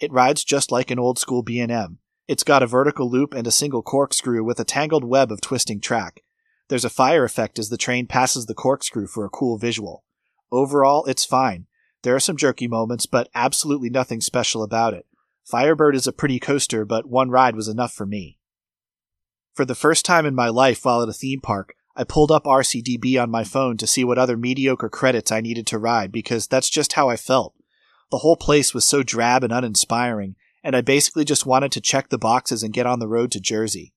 It 0.00 0.12
rides 0.12 0.44
just 0.44 0.70
like 0.70 0.90
an 0.90 0.98
old 0.98 1.18
school 1.18 1.42
B&M. 1.42 1.98
It's 2.28 2.44
got 2.44 2.62
a 2.62 2.66
vertical 2.66 3.10
loop 3.10 3.34
and 3.34 3.46
a 3.46 3.52
single 3.52 3.82
corkscrew 3.82 4.44
with 4.44 4.60
a 4.60 4.64
tangled 4.64 5.04
web 5.04 5.32
of 5.32 5.40
twisting 5.40 5.80
track. 5.80 6.22
There's 6.68 6.84
a 6.84 6.90
fire 6.90 7.24
effect 7.24 7.58
as 7.58 7.68
the 7.68 7.76
train 7.76 8.06
passes 8.06 8.46
the 8.46 8.54
corkscrew 8.54 9.08
for 9.08 9.24
a 9.24 9.30
cool 9.30 9.58
visual. 9.58 10.04
Overall, 10.52 11.04
it's 11.06 11.24
fine. 11.24 11.66
There 12.02 12.14
are 12.14 12.20
some 12.20 12.36
jerky 12.36 12.68
moments, 12.68 13.06
but 13.06 13.28
absolutely 13.34 13.90
nothing 13.90 14.20
special 14.20 14.62
about 14.62 14.94
it. 14.94 15.06
Firebird 15.44 15.96
is 15.96 16.06
a 16.06 16.12
pretty 16.12 16.38
coaster, 16.38 16.84
but 16.84 17.08
one 17.08 17.30
ride 17.30 17.56
was 17.56 17.68
enough 17.68 17.92
for 17.92 18.06
me. 18.06 18.38
For 19.54 19.64
the 19.64 19.74
first 19.74 20.04
time 20.04 20.24
in 20.24 20.34
my 20.34 20.48
life 20.48 20.84
while 20.84 21.02
at 21.02 21.08
a 21.08 21.12
theme 21.12 21.40
park, 21.40 21.74
I 21.94 22.04
pulled 22.04 22.30
up 22.30 22.44
RCDB 22.44 23.22
on 23.22 23.30
my 23.30 23.44
phone 23.44 23.76
to 23.76 23.86
see 23.86 24.02
what 24.02 24.18
other 24.18 24.36
mediocre 24.36 24.88
credits 24.88 25.30
I 25.30 25.40
needed 25.40 25.66
to 25.68 25.78
ride 25.78 26.10
because 26.10 26.46
that's 26.46 26.70
just 26.70 26.94
how 26.94 27.08
I 27.08 27.16
felt. 27.16 27.54
The 28.10 28.18
whole 28.18 28.36
place 28.36 28.72
was 28.72 28.84
so 28.84 29.02
drab 29.02 29.44
and 29.44 29.52
uninspiring, 29.52 30.36
and 30.64 30.74
I 30.74 30.80
basically 30.80 31.24
just 31.24 31.46
wanted 31.46 31.72
to 31.72 31.80
check 31.80 32.08
the 32.08 32.18
boxes 32.18 32.62
and 32.62 32.72
get 32.72 32.86
on 32.86 32.98
the 32.98 33.08
road 33.08 33.30
to 33.32 33.40
Jersey. 33.40 33.92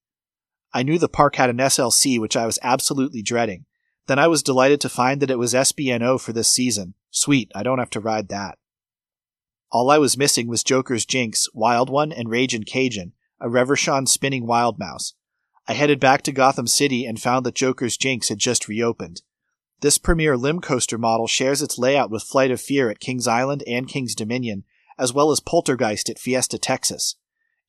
I 0.73 0.83
knew 0.83 0.99
the 0.99 1.07
park 1.07 1.37
had 1.37 1.49
an 1.49 1.57
SLC, 1.57 2.19
which 2.19 2.35
I 2.35 2.45
was 2.45 2.59
absolutely 2.61 3.21
dreading. 3.21 3.65
Then 4.07 4.19
I 4.19 4.27
was 4.27 4.43
delighted 4.43 4.81
to 4.81 4.89
find 4.89 5.21
that 5.21 5.31
it 5.31 5.39
was 5.39 5.53
SBNO 5.53 6.19
for 6.19 6.33
this 6.33 6.49
season. 6.49 6.95
Sweet, 7.11 7.49
I 7.55 7.63
don't 7.63 7.79
have 7.79 7.89
to 7.91 8.01
ride 8.01 8.27
that. 8.29 8.57
All 9.71 9.89
I 9.89 9.97
was 9.97 10.17
missing 10.17 10.47
was 10.47 10.63
Joker's 10.63 11.05
Jinx, 11.05 11.47
Wild 11.53 11.89
One, 11.89 12.11
and 12.11 12.29
Ragin' 12.29 12.65
Cajun, 12.65 13.13
a 13.39 13.47
Reverchon 13.47 14.07
spinning 14.07 14.45
wild 14.45 14.77
mouse. 14.77 15.13
I 15.67 15.73
headed 15.73 15.99
back 15.99 16.21
to 16.23 16.31
Gotham 16.31 16.67
City 16.67 17.05
and 17.05 17.19
found 17.19 17.45
that 17.45 17.55
Joker's 17.55 17.97
Jinx 17.97 18.29
had 18.29 18.37
just 18.37 18.67
reopened. 18.67 19.21
This 19.81 19.97
Premier 19.97 20.37
LIM 20.37 20.61
coaster 20.61 20.97
model 20.97 21.27
shares 21.27 21.61
its 21.61 21.77
layout 21.77 22.11
with 22.11 22.23
Flight 22.23 22.51
of 22.51 22.61
Fear 22.61 22.89
at 22.89 22.99
Kings 22.99 23.27
Island 23.27 23.63
and 23.67 23.87
Kings 23.87 24.15
Dominion, 24.15 24.63
as 24.97 25.11
well 25.11 25.31
as 25.31 25.39
Poltergeist 25.39 26.09
at 26.09 26.19
Fiesta, 26.19 26.57
Texas. 26.57 27.15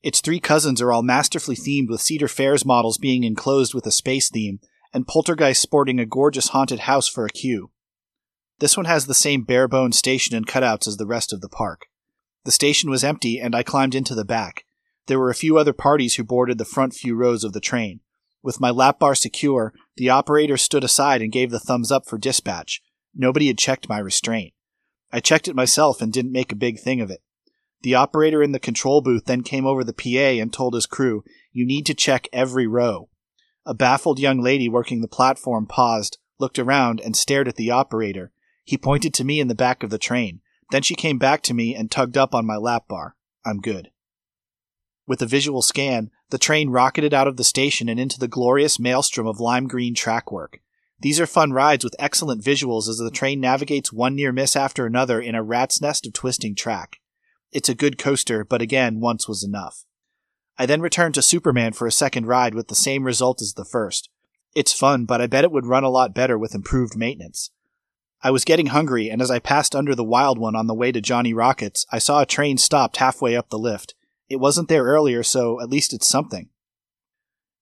Its 0.02 0.20
three 0.20 0.40
cousins 0.40 0.82
are 0.82 0.92
all 0.92 1.02
masterfully 1.02 1.56
themed 1.56 1.88
with 1.88 2.02
Cedar 2.02 2.28
Fair's 2.28 2.64
models 2.64 2.98
being 2.98 3.24
enclosed 3.24 3.74
with 3.74 3.86
a 3.86 3.90
space 3.90 4.28
theme, 4.30 4.60
and 4.92 5.08
Poltergeist 5.08 5.60
sporting 5.60 5.98
a 5.98 6.06
gorgeous 6.06 6.48
haunted 6.48 6.80
house 6.80 7.08
for 7.08 7.24
a 7.24 7.30
queue. 7.30 7.70
This 8.58 8.76
one 8.76 8.86
has 8.86 9.06
the 9.06 9.14
same 9.14 9.42
bare 9.42 9.68
bones 9.68 9.98
station 9.98 10.36
and 10.36 10.46
cutouts 10.46 10.86
as 10.86 10.98
the 10.98 11.06
rest 11.06 11.32
of 11.32 11.40
the 11.40 11.48
park. 11.48 11.86
The 12.44 12.52
station 12.52 12.90
was 12.90 13.02
empty, 13.02 13.40
and 13.40 13.54
I 13.54 13.62
climbed 13.62 13.94
into 13.94 14.14
the 14.14 14.24
back. 14.24 14.65
There 15.06 15.18
were 15.18 15.30
a 15.30 15.34
few 15.34 15.56
other 15.56 15.72
parties 15.72 16.14
who 16.14 16.24
boarded 16.24 16.58
the 16.58 16.64
front 16.64 16.94
few 16.94 17.14
rows 17.14 17.44
of 17.44 17.52
the 17.52 17.60
train. 17.60 18.00
With 18.42 18.60
my 18.60 18.70
lap 18.70 18.98
bar 18.98 19.14
secure, 19.14 19.72
the 19.96 20.10
operator 20.10 20.56
stood 20.56 20.84
aside 20.84 21.22
and 21.22 21.32
gave 21.32 21.50
the 21.50 21.60
thumbs 21.60 21.90
up 21.90 22.06
for 22.06 22.18
dispatch. 22.18 22.82
Nobody 23.14 23.46
had 23.48 23.58
checked 23.58 23.88
my 23.88 23.98
restraint. 23.98 24.52
I 25.12 25.20
checked 25.20 25.48
it 25.48 25.56
myself 25.56 26.02
and 26.02 26.12
didn't 26.12 26.32
make 26.32 26.52
a 26.52 26.56
big 26.56 26.78
thing 26.80 27.00
of 27.00 27.10
it. 27.10 27.22
The 27.82 27.94
operator 27.94 28.42
in 28.42 28.52
the 28.52 28.58
control 28.58 29.00
booth 29.00 29.26
then 29.26 29.42
came 29.42 29.66
over 29.66 29.84
the 29.84 29.92
PA 29.92 30.40
and 30.40 30.52
told 30.52 30.74
his 30.74 30.86
crew, 30.86 31.22
You 31.52 31.64
need 31.64 31.86
to 31.86 31.94
check 31.94 32.28
every 32.32 32.66
row. 32.66 33.08
A 33.64 33.74
baffled 33.74 34.18
young 34.18 34.40
lady 34.40 34.68
working 34.68 35.00
the 35.00 35.08
platform 35.08 35.66
paused, 35.66 36.18
looked 36.38 36.58
around, 36.58 37.00
and 37.00 37.16
stared 37.16 37.48
at 37.48 37.56
the 37.56 37.70
operator. 37.70 38.32
He 38.64 38.76
pointed 38.76 39.14
to 39.14 39.24
me 39.24 39.40
in 39.40 39.48
the 39.48 39.54
back 39.54 39.82
of 39.82 39.90
the 39.90 39.98
train. 39.98 40.40
Then 40.70 40.82
she 40.82 40.94
came 40.94 41.18
back 41.18 41.42
to 41.42 41.54
me 41.54 41.74
and 41.74 41.90
tugged 41.90 42.16
up 42.16 42.34
on 42.34 42.46
my 42.46 42.56
lap 42.56 42.88
bar. 42.88 43.16
I'm 43.44 43.60
good. 43.60 43.90
With 45.06 45.22
a 45.22 45.26
visual 45.26 45.62
scan, 45.62 46.10
the 46.30 46.38
train 46.38 46.70
rocketed 46.70 47.14
out 47.14 47.28
of 47.28 47.36
the 47.36 47.44
station 47.44 47.88
and 47.88 48.00
into 48.00 48.18
the 48.18 48.28
glorious 48.28 48.78
maelstrom 48.80 49.26
of 49.26 49.38
lime 49.38 49.68
green 49.68 49.94
track 49.94 50.32
work. 50.32 50.60
These 50.98 51.20
are 51.20 51.26
fun 51.26 51.52
rides 51.52 51.84
with 51.84 51.94
excellent 51.98 52.42
visuals 52.42 52.88
as 52.88 52.98
the 52.98 53.10
train 53.10 53.40
navigates 53.40 53.92
one 53.92 54.16
near 54.16 54.32
miss 54.32 54.56
after 54.56 54.86
another 54.86 55.20
in 55.20 55.34
a 55.34 55.42
rat's 55.42 55.80
nest 55.80 56.06
of 56.06 56.12
twisting 56.12 56.54
track. 56.54 57.00
It's 57.52 57.68
a 57.68 57.74
good 57.74 57.98
coaster, 57.98 58.44
but 58.44 58.62
again, 58.62 58.98
once 58.98 59.28
was 59.28 59.44
enough. 59.44 59.84
I 60.58 60.66
then 60.66 60.80
returned 60.80 61.14
to 61.14 61.22
Superman 61.22 61.74
for 61.74 61.86
a 61.86 61.92
second 61.92 62.26
ride 62.26 62.54
with 62.54 62.68
the 62.68 62.74
same 62.74 63.04
result 63.04 63.42
as 63.42 63.54
the 63.54 63.64
first. 63.64 64.08
It's 64.54 64.72
fun, 64.72 65.04
but 65.04 65.20
I 65.20 65.26
bet 65.26 65.44
it 65.44 65.52
would 65.52 65.66
run 65.66 65.84
a 65.84 65.90
lot 65.90 66.14
better 66.14 66.38
with 66.38 66.54
improved 66.54 66.96
maintenance. 66.96 67.50
I 68.22 68.30
was 68.30 68.46
getting 68.46 68.68
hungry, 68.68 69.10
and 69.10 69.20
as 69.20 69.30
I 69.30 69.38
passed 69.38 69.76
under 69.76 69.94
the 69.94 70.02
Wild 70.02 70.38
One 70.38 70.56
on 70.56 70.66
the 70.66 70.74
way 70.74 70.90
to 70.92 71.00
Johnny 71.02 71.34
Rockets, 71.34 71.84
I 71.92 71.98
saw 71.98 72.22
a 72.22 72.26
train 72.26 72.56
stopped 72.56 72.96
halfway 72.96 73.36
up 73.36 73.50
the 73.50 73.58
lift. 73.58 73.94
It 74.28 74.40
wasn't 74.40 74.68
there 74.68 74.84
earlier, 74.84 75.22
so 75.22 75.60
at 75.60 75.70
least 75.70 75.92
it's 75.92 76.06
something. 76.06 76.48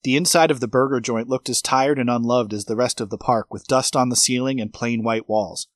The 0.03 0.17
inside 0.17 0.51
of 0.51 0.61
the 0.61 0.69
burger 0.69 1.01
joint 1.01 1.29
looked 1.29 1.49
as 1.49 1.63
tired 1.63 1.99
and 1.99 2.11
unloved 2.11 2.53
as 2.53 2.65
the 2.65 2.77
rest 2.77 3.01
of 3.01 3.11
the 3.11 3.19
park, 3.19 3.53
with 3.53 3.67
dust 3.67 3.95
on 3.95 4.09
the 4.09 4.17
ceiling 4.17 4.61
and 4.61 4.73
plain 4.73 5.03
white 5.03 5.29
walls. 5.29 5.69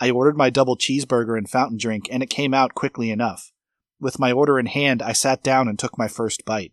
I 0.00 0.10
ordered 0.10 0.36
my 0.36 0.50
double 0.50 0.76
cheeseburger 0.76 1.36
and 1.38 1.48
fountain 1.48 1.78
drink, 1.78 2.08
and 2.10 2.22
it 2.22 2.30
came 2.30 2.52
out 2.52 2.74
quickly 2.74 3.10
enough. 3.10 3.52
With 4.00 4.18
my 4.18 4.32
order 4.32 4.58
in 4.58 4.66
hand, 4.66 5.02
I 5.02 5.12
sat 5.12 5.42
down 5.42 5.68
and 5.68 5.78
took 5.78 5.96
my 5.96 6.08
first 6.08 6.44
bite. 6.44 6.72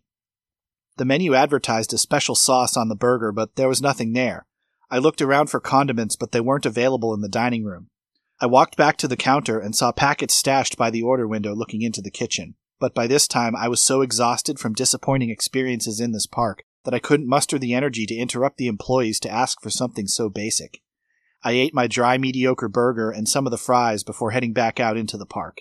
The 0.96 1.04
menu 1.04 1.34
advertised 1.34 1.94
a 1.94 1.98
special 1.98 2.34
sauce 2.34 2.76
on 2.76 2.88
the 2.88 2.96
burger, 2.96 3.32
but 3.32 3.56
there 3.56 3.68
was 3.68 3.80
nothing 3.80 4.12
there. 4.12 4.46
I 4.90 4.98
looked 4.98 5.22
around 5.22 5.48
for 5.48 5.60
condiments, 5.60 6.16
but 6.16 6.32
they 6.32 6.40
weren't 6.40 6.66
available 6.66 7.14
in 7.14 7.22
the 7.22 7.28
dining 7.28 7.64
room. 7.64 7.88
I 8.40 8.46
walked 8.46 8.76
back 8.76 8.98
to 8.98 9.08
the 9.08 9.16
counter 9.16 9.58
and 9.58 9.74
saw 9.74 9.92
packets 9.92 10.34
stashed 10.34 10.76
by 10.76 10.90
the 10.90 11.02
order 11.02 11.26
window 11.26 11.54
looking 11.54 11.80
into 11.80 12.02
the 12.02 12.10
kitchen 12.10 12.56
but 12.82 12.94
by 12.94 13.06
this 13.06 13.28
time 13.28 13.54
I 13.54 13.68
was 13.68 13.80
so 13.80 14.00
exhausted 14.02 14.58
from 14.58 14.72
disappointing 14.72 15.30
experiences 15.30 16.00
in 16.00 16.10
this 16.10 16.26
park 16.26 16.64
that 16.82 16.92
I 16.92 16.98
couldn't 16.98 17.28
muster 17.28 17.56
the 17.56 17.74
energy 17.74 18.06
to 18.06 18.16
interrupt 18.16 18.56
the 18.56 18.66
employees 18.66 19.20
to 19.20 19.30
ask 19.30 19.62
for 19.62 19.70
something 19.70 20.08
so 20.08 20.28
basic. 20.28 20.82
I 21.44 21.52
ate 21.52 21.72
my 21.72 21.86
dry, 21.86 22.18
mediocre 22.18 22.68
burger 22.68 23.12
and 23.12 23.28
some 23.28 23.46
of 23.46 23.52
the 23.52 23.56
fries 23.56 24.02
before 24.02 24.32
heading 24.32 24.52
back 24.52 24.80
out 24.80 24.96
into 24.96 25.16
the 25.16 25.26
park. 25.26 25.58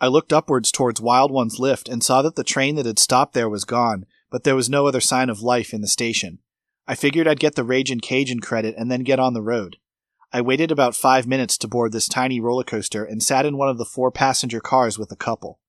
I 0.00 0.08
looked 0.08 0.32
upwards 0.32 0.72
towards 0.72 1.00
Wild 1.00 1.30
One's 1.30 1.60
lift 1.60 1.88
and 1.88 2.02
saw 2.02 2.20
that 2.22 2.34
the 2.34 2.42
train 2.42 2.74
that 2.74 2.86
had 2.86 2.98
stopped 2.98 3.34
there 3.34 3.48
was 3.48 3.64
gone, 3.64 4.06
but 4.28 4.42
there 4.42 4.56
was 4.56 4.68
no 4.68 4.88
other 4.88 5.00
sign 5.00 5.30
of 5.30 5.40
life 5.40 5.72
in 5.72 5.82
the 5.82 5.86
station. 5.86 6.40
I 6.88 6.96
figured 6.96 7.28
I'd 7.28 7.38
get 7.38 7.54
the 7.54 7.62
Ragin' 7.62 8.00
Cajun 8.00 8.40
credit 8.40 8.74
and 8.76 8.90
then 8.90 9.04
get 9.04 9.20
on 9.20 9.34
the 9.34 9.40
road. 9.40 9.76
I 10.32 10.40
waited 10.40 10.72
about 10.72 10.96
five 10.96 11.28
minutes 11.28 11.56
to 11.58 11.68
board 11.68 11.92
this 11.92 12.08
tiny 12.08 12.40
roller 12.40 12.64
coaster 12.64 13.04
and 13.04 13.22
sat 13.22 13.46
in 13.46 13.56
one 13.56 13.68
of 13.68 13.78
the 13.78 13.84
four 13.84 14.10
passenger 14.10 14.58
cars 14.58 14.98
with 14.98 15.12
a 15.12 15.16
couple. 15.16 15.60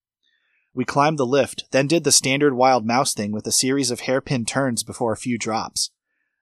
We 0.77 0.85
climbed 0.85 1.17
the 1.17 1.25
lift, 1.25 1.65
then 1.71 1.87
did 1.87 2.03
the 2.03 2.11
standard 2.11 2.53
wild 2.53 2.85
mouse 2.85 3.15
thing 3.15 3.31
with 3.31 3.47
a 3.47 3.51
series 3.51 3.89
of 3.89 4.01
hairpin 4.01 4.45
turns 4.45 4.83
before 4.83 5.11
a 5.11 5.17
few 5.17 5.35
drops. 5.39 5.89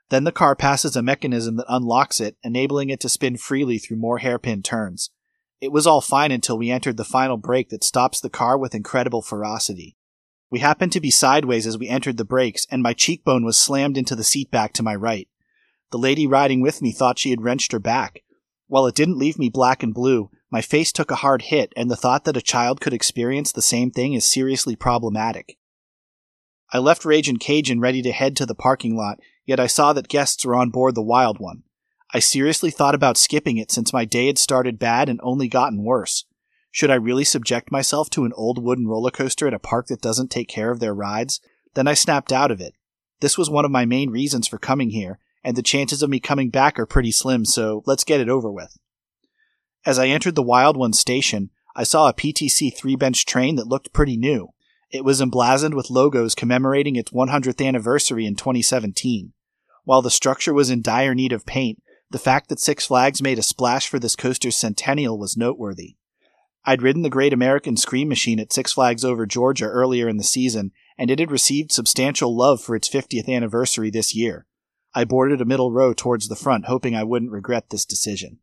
Then 0.10 0.26
the 0.26 0.34
car 0.34 0.58
passes 0.58 0.98
a 0.98 1.02
mechanism 1.02 1.56
that 1.56 1.66
unlocks 1.70 2.20
it, 2.20 2.36
enabling 2.44 2.90
it 2.90 3.00
to 3.00 3.08
spin 3.08 3.38
freely 3.38 3.78
through 3.78 3.96
more 3.96 4.18
hairpin 4.18 4.62
turns. 4.62 5.10
It 5.62 5.72
was 5.72 5.88
all 5.88 6.02
fine 6.02 6.34
until 6.34 6.58
we 6.58 6.70
entered 6.70 6.98
the 6.98 7.06
final 7.06 7.38
brake 7.38 7.70
that 7.70 7.86
stops 7.86 8.20
the 8.20 8.30
car 8.30 8.58
with 8.58 8.76
incredible 8.76 9.22
ferocity. 9.22 9.96
We 10.52 10.60
happened 10.60 10.92
to 10.92 11.00
be 11.00 11.12
sideways 11.12 11.66
as 11.66 11.78
we 11.78 11.88
entered 11.88 12.18
the 12.18 12.26
brakes, 12.26 12.68
and 12.70 12.84
my 12.84 12.92
cheekbone 12.92 13.46
was 13.46 13.56
slammed 13.56 13.98
into 13.98 14.18
the 14.18 14.26
seat 14.26 14.52
back 14.52 14.74
to 14.74 14.84
my 14.84 14.96
right. 14.96 15.30
The 15.94 15.98
lady 15.98 16.28
riding 16.28 16.60
with 16.60 16.82
me 16.82 16.92
thought 16.92 17.20
she 17.20 17.30
had 17.30 17.42
wrenched 17.42 17.72
her 17.72 17.80
back. 17.80 18.24
While 18.68 18.86
it 18.86 18.96
didn't 18.96 19.18
leave 19.18 19.40
me 19.40 19.48
black 19.48 19.82
and 19.82 19.94
blue, 19.94 20.30
my 20.52 20.62
face 20.62 20.92
took 20.92 21.12
a 21.12 21.16
hard 21.16 21.44
hit, 21.44 21.74
and 21.76 21.90
the 21.90 21.96
thought 21.96 22.26
that 22.26 22.38
a 22.38 22.42
child 22.42 22.80
could 22.80 22.94
experience 22.94 23.52
the 23.52 23.62
same 23.62 23.92
thing 23.92 24.14
is 24.14 24.32
seriously 24.32 24.76
problematic. 24.76 25.58
I 26.72 26.80
left 26.80 27.06
Ragin' 27.06 27.38
Cajun 27.38 27.80
ready 27.80 28.02
to 28.02 28.12
head 28.12 28.36
to 28.38 28.46
the 28.46 28.56
parking 28.56 28.96
lot, 28.96 29.20
yet 29.46 29.60
I 29.60 29.68
saw 29.68 29.94
that 29.94 30.08
guests 30.08 30.46
were 30.46 30.56
on 30.56 30.70
board 30.70 30.96
the 30.96 31.02
Wild 31.02 31.40
One. 31.40 31.64
I 32.14 32.20
seriously 32.20 32.72
thought 32.72 32.96
about 32.96 33.18
skipping 33.18 33.58
it 33.58 33.72
since 33.72 33.92
my 33.92 34.06
day 34.06 34.28
had 34.28 34.38
started 34.38 34.80
bad 34.80 35.10
and 35.10 35.20
only 35.24 35.48
gotten 35.48 35.84
worse. 35.84 36.26
Should 36.72 36.92
I 36.92 36.96
really 36.96 37.24
subject 37.24 37.72
myself 37.72 38.10
to 38.12 38.26
an 38.26 38.34
old 38.36 38.62
wooden 38.62 38.88
roller 38.88 39.12
coaster 39.12 39.48
at 39.48 39.54
a 39.54 39.60
park 39.60 39.88
that 39.88 40.02
doesn't 40.02 40.30
take 40.30 40.48
care 40.48 40.72
of 40.72 40.80
their 40.80 40.94
rides? 40.94 41.40
Then 41.74 41.88
I 41.88 41.94
snapped 41.94 42.32
out 42.32 42.52
of 42.52 42.62
it. 42.62 42.74
This 43.22 43.38
was 43.38 43.50
one 43.50 43.66
of 43.66 43.72
my 43.72 43.86
main 43.86 44.10
reasons 44.10 44.48
for 44.48 44.58
coming 44.58 44.90
here, 44.90 45.20
and 45.44 45.56
the 45.56 45.64
chances 45.64 46.04
of 46.04 46.10
me 46.10 46.20
coming 46.20 46.50
back 46.50 46.80
are 46.80 46.86
pretty 46.86 47.12
slim, 47.12 47.46
so 47.46 47.84
let's 47.86 48.04
get 48.04 48.20
it 48.20 48.30
over 48.30 48.52
with. 48.52 48.78
As 49.86 50.00
I 50.00 50.08
entered 50.08 50.34
the 50.34 50.42
Wild 50.42 50.76
One 50.76 50.94
station, 50.94 51.52
I 51.76 51.84
saw 51.84 52.10
a 52.10 52.14
PTC 52.14 52.76
three 52.76 52.96
bench 52.96 53.24
train 53.24 53.56
that 53.58 53.68
looked 53.68 53.94
pretty 53.94 54.18
new. 54.18 54.50
It 54.90 55.06
was 55.06 55.22
emblazoned 55.22 55.76
with 55.76 55.92
logos 55.92 56.34
commemorating 56.34 56.96
its 56.96 57.12
100th 57.12 57.64
anniversary 57.64 58.26
in 58.26 58.36
2017. 58.36 59.34
While 59.84 60.02
the 60.02 60.10
structure 60.10 60.56
was 60.56 60.72
in 60.72 60.82
dire 60.82 61.14
need 61.14 61.32
of 61.32 61.46
paint, 61.46 61.84
The 62.10 62.20
fact 62.20 62.50
that 62.50 62.60
Six 62.60 62.88
Flags 62.88 63.22
made 63.22 63.40
a 63.40 63.44
splash 63.44 63.88
for 63.88 64.00
this 64.00 64.16
coaster's 64.16 64.56
centennial 64.56 65.20
was 65.20 65.38
noteworthy. 65.38 65.98
I'd 66.64 66.82
ridden 66.82 67.02
the 67.02 67.10
Great 67.10 67.34
American 67.34 67.78
Scream 67.78 68.08
Machine 68.08 68.40
at 68.40 68.54
Six 68.54 68.74
Flags 68.74 69.04
Over 69.04 69.26
Georgia 69.26 69.66
earlier 69.66 70.08
in 70.08 70.18
the 70.18 70.24
season, 70.24 70.72
and 70.98 71.12
it 71.12 71.20
had 71.20 71.32
received 71.32 71.72
substantial 71.72 72.36
love 72.36 72.62
for 72.62 72.76
its 72.76 72.90
50th 72.90 73.28
anniversary 73.28 73.90
this 73.90 74.16
year. 74.16 74.46
I 74.94 75.04
boarded 75.04 75.42
a 75.42 75.46
middle 75.46 75.72
row 75.72 75.94
towards 75.94 76.28
the 76.28 76.36
front, 76.36 76.66
hoping 76.66 76.96
I 76.96 77.04
wouldn't 77.04 77.32
regret 77.32 77.70
this 77.70 77.86
decision. 77.86 78.40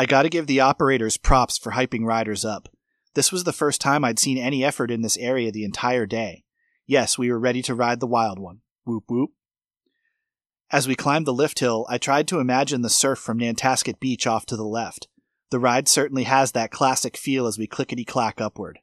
I 0.00 0.06
gotta 0.06 0.28
give 0.28 0.46
the 0.46 0.60
operators 0.60 1.16
props 1.16 1.58
for 1.58 1.72
hyping 1.72 2.04
riders 2.04 2.44
up. 2.44 2.68
This 3.14 3.32
was 3.32 3.42
the 3.42 3.52
first 3.52 3.80
time 3.80 4.04
I'd 4.04 4.20
seen 4.20 4.38
any 4.38 4.64
effort 4.64 4.92
in 4.92 5.02
this 5.02 5.16
area 5.16 5.50
the 5.50 5.64
entire 5.64 6.06
day. 6.06 6.44
Yes, 6.86 7.18
we 7.18 7.32
were 7.32 7.38
ready 7.38 7.62
to 7.62 7.74
ride 7.74 7.98
the 7.98 8.06
wild 8.06 8.38
one. 8.38 8.60
Whoop 8.84 9.04
whoop. 9.08 9.30
As 10.70 10.86
we 10.86 10.94
climbed 10.94 11.26
the 11.26 11.34
lift 11.34 11.58
hill, 11.58 11.84
I 11.88 11.98
tried 11.98 12.28
to 12.28 12.38
imagine 12.38 12.82
the 12.82 12.88
surf 12.88 13.18
from 13.18 13.38
Nantasket 13.38 13.98
Beach 13.98 14.24
off 14.24 14.46
to 14.46 14.56
the 14.56 14.62
left. 14.62 15.08
The 15.50 15.58
ride 15.58 15.88
certainly 15.88 16.24
has 16.24 16.52
that 16.52 16.70
classic 16.70 17.16
feel 17.16 17.48
as 17.48 17.58
we 17.58 17.66
clickety 17.66 18.04
clack 18.04 18.40
upward. 18.40 18.78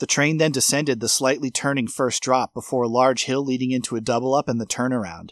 The 0.00 0.06
train 0.06 0.38
then 0.38 0.50
descended 0.50 0.98
the 0.98 1.08
slightly 1.08 1.52
turning 1.52 1.86
first 1.86 2.20
drop 2.20 2.52
before 2.52 2.82
a 2.82 2.88
large 2.88 3.26
hill 3.26 3.44
leading 3.44 3.70
into 3.70 3.94
a 3.94 4.00
double 4.00 4.34
up 4.34 4.48
and 4.48 4.60
the 4.60 4.66
turnaround. 4.66 5.30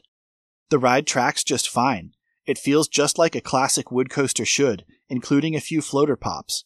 The 0.68 0.78
ride 0.78 1.08
tracks 1.08 1.42
just 1.42 1.68
fine. 1.68 2.12
It 2.50 2.58
feels 2.58 2.88
just 2.88 3.16
like 3.16 3.36
a 3.36 3.40
classic 3.40 3.92
wood 3.92 4.10
coaster 4.10 4.44
should, 4.44 4.84
including 5.08 5.54
a 5.54 5.60
few 5.60 5.80
floater 5.80 6.16
pops. 6.16 6.64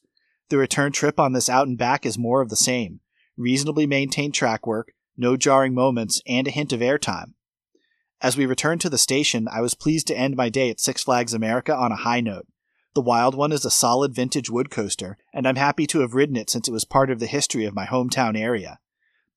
The 0.49 0.57
return 0.57 0.93
trip 0.93 1.21
on 1.21 1.35
this 1.35 1.51
out 1.51 1.69
and 1.69 1.77
back 1.77 2.07
is 2.07 2.17
more 2.17 2.41
of 2.41 2.49
the 2.49 2.57
same. 2.57 3.01
Reasonably 3.37 3.87
maintained 3.87 4.33
track 4.33 4.67
work, 4.67 4.95
no 5.15 5.37
jarring 5.37 5.75
moments, 5.75 6.23
and 6.27 6.49
a 6.49 6.51
hint 6.51 6.73
of 6.73 6.81
airtime. 6.81 7.35
As 8.23 8.35
we 8.35 8.47
returned 8.47 8.81
to 8.81 8.89
the 8.89 8.97
station, 8.97 9.47
I 9.47 9.61
was 9.61 9.75
pleased 9.75 10.07
to 10.07 10.17
end 10.17 10.37
my 10.37 10.49
day 10.49 10.71
at 10.71 10.81
Six 10.81 11.05
Flags 11.05 11.35
America 11.35 11.77
on 11.77 11.93
a 11.93 11.97
high 11.97 12.23
note. 12.23 12.47
The 12.95 13.03
Wild 13.03 13.35
One 13.35 13.53
is 13.53 13.67
a 13.67 13.71
solid 13.71 14.15
vintage 14.15 14.49
wood 14.49 14.71
coaster, 14.71 15.19
and 15.35 15.47
I'm 15.47 15.57
happy 15.57 15.87
to 15.89 16.01
have 16.01 16.15
ridden 16.15 16.37
it 16.37 16.49
since 16.49 16.67
it 16.67 16.73
was 16.73 16.87
part 16.87 17.11
of 17.11 17.21
the 17.21 17.27
history 17.27 17.67
of 17.67 17.75
my 17.75 17.85
hometown 17.85 18.39
area. 18.39 18.79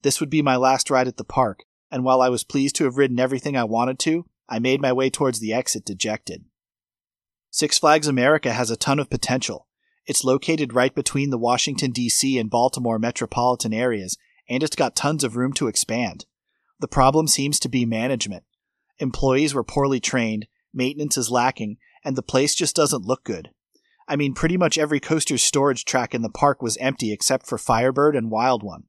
This 0.02 0.22
would 0.22 0.30
be 0.30 0.42
my 0.42 0.56
last 0.56 0.90
ride 0.90 1.10
at 1.10 1.18
the 1.18 1.26
park, 1.26 1.66
and 1.92 2.06
while 2.06 2.22
I 2.22 2.30
was 2.30 2.46
pleased 2.46 2.78
to 2.78 2.86
have 2.86 2.96
ridden 2.96 3.20
everything 3.20 3.58
I 3.58 3.66
wanted 3.66 4.00
to, 4.00 4.24
I 4.50 4.60
made 4.60 4.82
my 4.82 4.94
way 4.94 5.10
towards 5.10 5.40
the 5.40 5.54
exit 5.54 5.86
dejected. 5.86 6.46
Six 7.50 7.80
Flags 7.80 8.08
America 8.08 8.54
has 8.54 8.70
a 8.70 8.78
ton 8.78 9.00
of 9.00 9.10
potential. 9.10 9.68
It's 10.06 10.24
located 10.24 10.74
right 10.74 10.94
between 10.94 11.32
the 11.32 11.38
Washington, 11.38 11.92
D.C. 11.92 12.38
and 12.38 12.50
Baltimore 12.50 13.00
metropolitan 13.00 13.74
areas, 13.74 14.18
and 14.50 14.64
it's 14.64 14.76
got 14.76 14.96
tons 14.96 15.24
of 15.24 15.36
room 15.36 15.54
to 15.54 15.68
expand. 15.68 16.26
The 16.80 16.88
problem 16.88 17.28
seems 17.28 17.60
to 17.60 17.70
be 17.70 17.86
management. 17.86 18.44
Employees 19.00 19.54
were 19.54 19.64
poorly 19.64 20.00
trained, 20.00 20.48
maintenance 20.74 21.18
is 21.18 21.30
lacking, 21.30 21.78
and 22.06 22.16
the 22.16 22.22
place 22.22 22.56
just 22.56 22.76
doesn't 22.76 23.06
look 23.06 23.24
good. 23.24 23.50
I 24.08 24.16
mean, 24.16 24.34
pretty 24.34 24.56
much 24.56 24.78
every 24.78 25.02
coaster's 25.02 25.44
storage 25.44 25.84
track 25.84 26.16
in 26.16 26.22
the 26.22 26.30
park 26.30 26.62
was 26.62 26.78
empty 26.78 27.12
except 27.12 27.46
for 27.46 27.58
Firebird 27.58 28.16
and 28.16 28.32
Wild 28.32 28.64
One. 28.64 28.84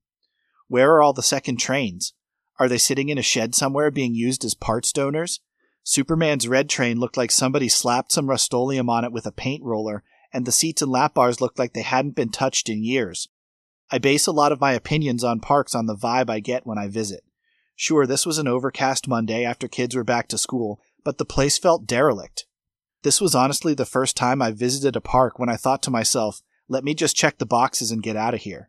Where 0.68 0.92
are 0.92 1.02
all 1.02 1.12
the 1.12 1.22
second 1.22 1.56
trains? 1.56 2.12
Are 2.60 2.68
they 2.68 2.78
sitting 2.78 3.08
in 3.08 3.18
a 3.18 3.22
shed 3.22 3.54
somewhere 3.54 3.90
being 3.90 4.14
used 4.14 4.44
as 4.44 4.54
parts 4.54 4.92
donors? 4.92 5.40
Superman's 5.90 6.46
red 6.46 6.68
train 6.68 7.00
looked 7.00 7.16
like 7.16 7.30
somebody 7.30 7.66
slapped 7.66 8.12
some 8.12 8.28
Rust-Oleum 8.28 8.90
on 8.90 9.04
it 9.04 9.10
with 9.10 9.24
a 9.24 9.32
paint 9.32 9.64
roller, 9.64 10.04
and 10.30 10.44
the 10.44 10.52
seats 10.52 10.82
and 10.82 10.90
lap 10.90 11.14
bars 11.14 11.40
looked 11.40 11.58
like 11.58 11.72
they 11.72 11.80
hadn't 11.80 12.14
been 12.14 12.28
touched 12.28 12.68
in 12.68 12.84
years. 12.84 13.26
I 13.90 13.96
base 13.96 14.26
a 14.26 14.32
lot 14.32 14.52
of 14.52 14.60
my 14.60 14.74
opinions 14.74 15.24
on 15.24 15.40
parks 15.40 15.74
on 15.74 15.86
the 15.86 15.96
vibe 15.96 16.28
I 16.28 16.40
get 16.40 16.66
when 16.66 16.76
I 16.76 16.88
visit. 16.88 17.24
Sure, 17.74 18.06
this 18.06 18.26
was 18.26 18.36
an 18.36 18.46
overcast 18.46 19.08
Monday 19.08 19.46
after 19.46 19.66
kids 19.66 19.96
were 19.96 20.04
back 20.04 20.28
to 20.28 20.36
school, 20.36 20.78
but 21.04 21.16
the 21.16 21.24
place 21.24 21.56
felt 21.56 21.86
derelict. 21.86 22.44
This 23.02 23.18
was 23.18 23.34
honestly 23.34 23.72
the 23.72 23.86
first 23.86 24.14
time 24.14 24.42
I 24.42 24.50
visited 24.50 24.94
a 24.94 25.00
park 25.00 25.38
when 25.38 25.48
I 25.48 25.56
thought 25.56 25.82
to 25.84 25.90
myself, 25.90 26.42
let 26.68 26.84
me 26.84 26.92
just 26.92 27.16
check 27.16 27.38
the 27.38 27.46
boxes 27.46 27.90
and 27.90 28.02
get 28.02 28.14
out 28.14 28.34
of 28.34 28.40
here. 28.40 28.68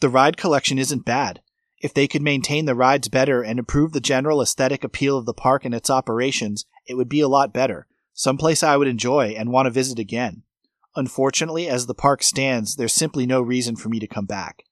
The 0.00 0.08
ride 0.08 0.38
collection 0.38 0.78
isn't 0.78 1.04
bad. 1.04 1.42
If 1.82 1.92
they 1.92 2.06
could 2.06 2.22
maintain 2.22 2.64
the 2.64 2.76
rides 2.76 3.08
better 3.08 3.42
and 3.42 3.58
improve 3.58 3.92
the 3.92 4.00
general 4.00 4.40
aesthetic 4.40 4.84
appeal 4.84 5.18
of 5.18 5.26
the 5.26 5.34
park 5.34 5.64
and 5.64 5.74
its 5.74 5.90
operations, 5.90 6.64
it 6.86 6.94
would 6.94 7.08
be 7.08 7.20
a 7.20 7.28
lot 7.28 7.52
better. 7.52 7.88
Someplace 8.14 8.62
I 8.62 8.76
would 8.76 8.86
enjoy 8.86 9.34
and 9.36 9.50
want 9.50 9.66
to 9.66 9.70
visit 9.70 9.98
again. 9.98 10.44
Unfortunately, 10.94 11.68
as 11.68 11.86
the 11.86 11.94
park 11.94 12.22
stands, 12.22 12.76
there's 12.76 12.92
simply 12.92 13.26
no 13.26 13.42
reason 13.42 13.74
for 13.74 13.88
me 13.88 13.98
to 13.98 14.06
come 14.06 14.26
back. 14.26 14.62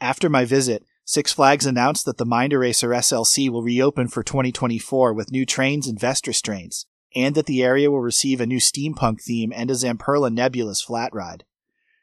After 0.00 0.28
my 0.28 0.44
visit, 0.44 0.84
Six 1.04 1.32
Flags 1.32 1.66
announced 1.66 2.04
that 2.04 2.18
the 2.18 2.26
Mind 2.26 2.52
Eraser 2.52 2.88
SLC 2.88 3.48
will 3.48 3.62
reopen 3.62 4.08
for 4.08 4.22
2024 4.22 5.14
with 5.14 5.30
new 5.30 5.46
trains 5.46 5.86
and 5.86 6.00
vest 6.00 6.26
restraints, 6.26 6.84
and 7.14 7.34
that 7.34 7.46
the 7.46 7.62
area 7.62 7.90
will 7.90 8.00
receive 8.00 8.40
a 8.40 8.46
new 8.46 8.58
steampunk 8.58 9.22
theme 9.22 9.52
and 9.54 9.70
a 9.70 9.74
Zamperla 9.74 10.34
Nebulaz 10.34 10.84
flat 10.84 11.14
ride. 11.14 11.44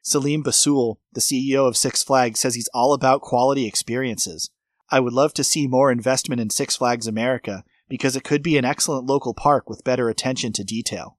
Selim 0.05 0.43
Bassoul, 0.43 0.97
the 1.13 1.19
CEO 1.19 1.67
of 1.67 1.75
Six 1.75 2.03
Flags, 2.03 2.39
says 2.39 2.53
he's 2.53 2.69
all 2.75 2.93
about 2.93 3.21
quality 3.21 3.65
experiences. 3.65 4.51
I 4.91 4.99
would 4.99 5.13
love 5.13 5.33
to 5.33 5.43
see 5.43 5.65
more 5.65 5.91
investment 5.91 6.39
in 6.39 6.51
Six 6.51 6.75
Flags 6.75 7.07
America 7.07 7.63
because 7.89 8.15
it 8.15 8.23
could 8.23 8.43
be 8.43 8.55
an 8.55 8.65
excellent 8.65 9.07
local 9.07 9.33
park 9.33 9.67
with 9.67 9.83
better 9.83 10.07
attention 10.07 10.53
to 10.53 10.63
detail. 10.63 11.17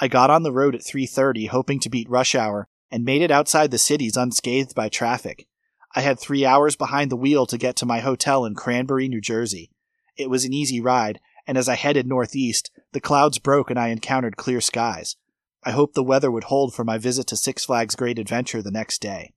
I 0.00 0.06
got 0.06 0.30
on 0.30 0.44
the 0.44 0.52
road 0.52 0.76
at 0.76 0.84
3:30 0.84 1.48
hoping 1.48 1.80
to 1.80 1.90
beat 1.90 2.08
rush 2.08 2.36
hour 2.36 2.68
and 2.92 3.04
made 3.04 3.22
it 3.22 3.32
outside 3.32 3.72
the 3.72 3.78
cities 3.78 4.16
unscathed 4.16 4.76
by 4.76 4.88
traffic. 4.88 5.48
I 5.96 6.02
had 6.02 6.20
3 6.20 6.46
hours 6.46 6.76
behind 6.76 7.10
the 7.10 7.16
wheel 7.16 7.44
to 7.46 7.58
get 7.58 7.74
to 7.76 7.86
my 7.86 7.98
hotel 7.98 8.44
in 8.44 8.54
Cranbury, 8.54 9.08
New 9.08 9.20
Jersey. 9.20 9.72
It 10.16 10.30
was 10.30 10.44
an 10.44 10.52
easy 10.52 10.80
ride, 10.80 11.18
and 11.44 11.58
as 11.58 11.68
I 11.68 11.74
headed 11.74 12.06
northeast, 12.06 12.70
the 12.92 13.00
clouds 13.00 13.40
broke 13.40 13.68
and 13.68 13.80
I 13.80 13.88
encountered 13.88 14.36
clear 14.36 14.60
skies. 14.60 15.16
I 15.64 15.72
hoped 15.72 15.94
the 15.94 16.02
weather 16.02 16.30
would 16.30 16.44
hold 16.44 16.74
for 16.74 16.84
my 16.84 16.98
visit 16.98 17.26
to 17.28 17.36
Six 17.36 17.64
Flags 17.64 17.96
Great 17.96 18.18
Adventure 18.18 18.62
the 18.62 18.70
next 18.70 19.00
day. 19.00 19.34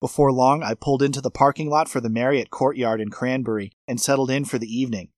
Before 0.00 0.32
long, 0.32 0.62
I 0.62 0.74
pulled 0.74 1.02
into 1.02 1.20
the 1.20 1.30
parking 1.30 1.70
lot 1.70 1.88
for 1.88 2.00
the 2.00 2.08
Marriott 2.08 2.50
Courtyard 2.50 3.00
in 3.00 3.10
Cranbury 3.10 3.72
and 3.86 4.00
settled 4.00 4.30
in 4.30 4.44
for 4.44 4.58
the 4.58 4.66
evening. 4.66 5.10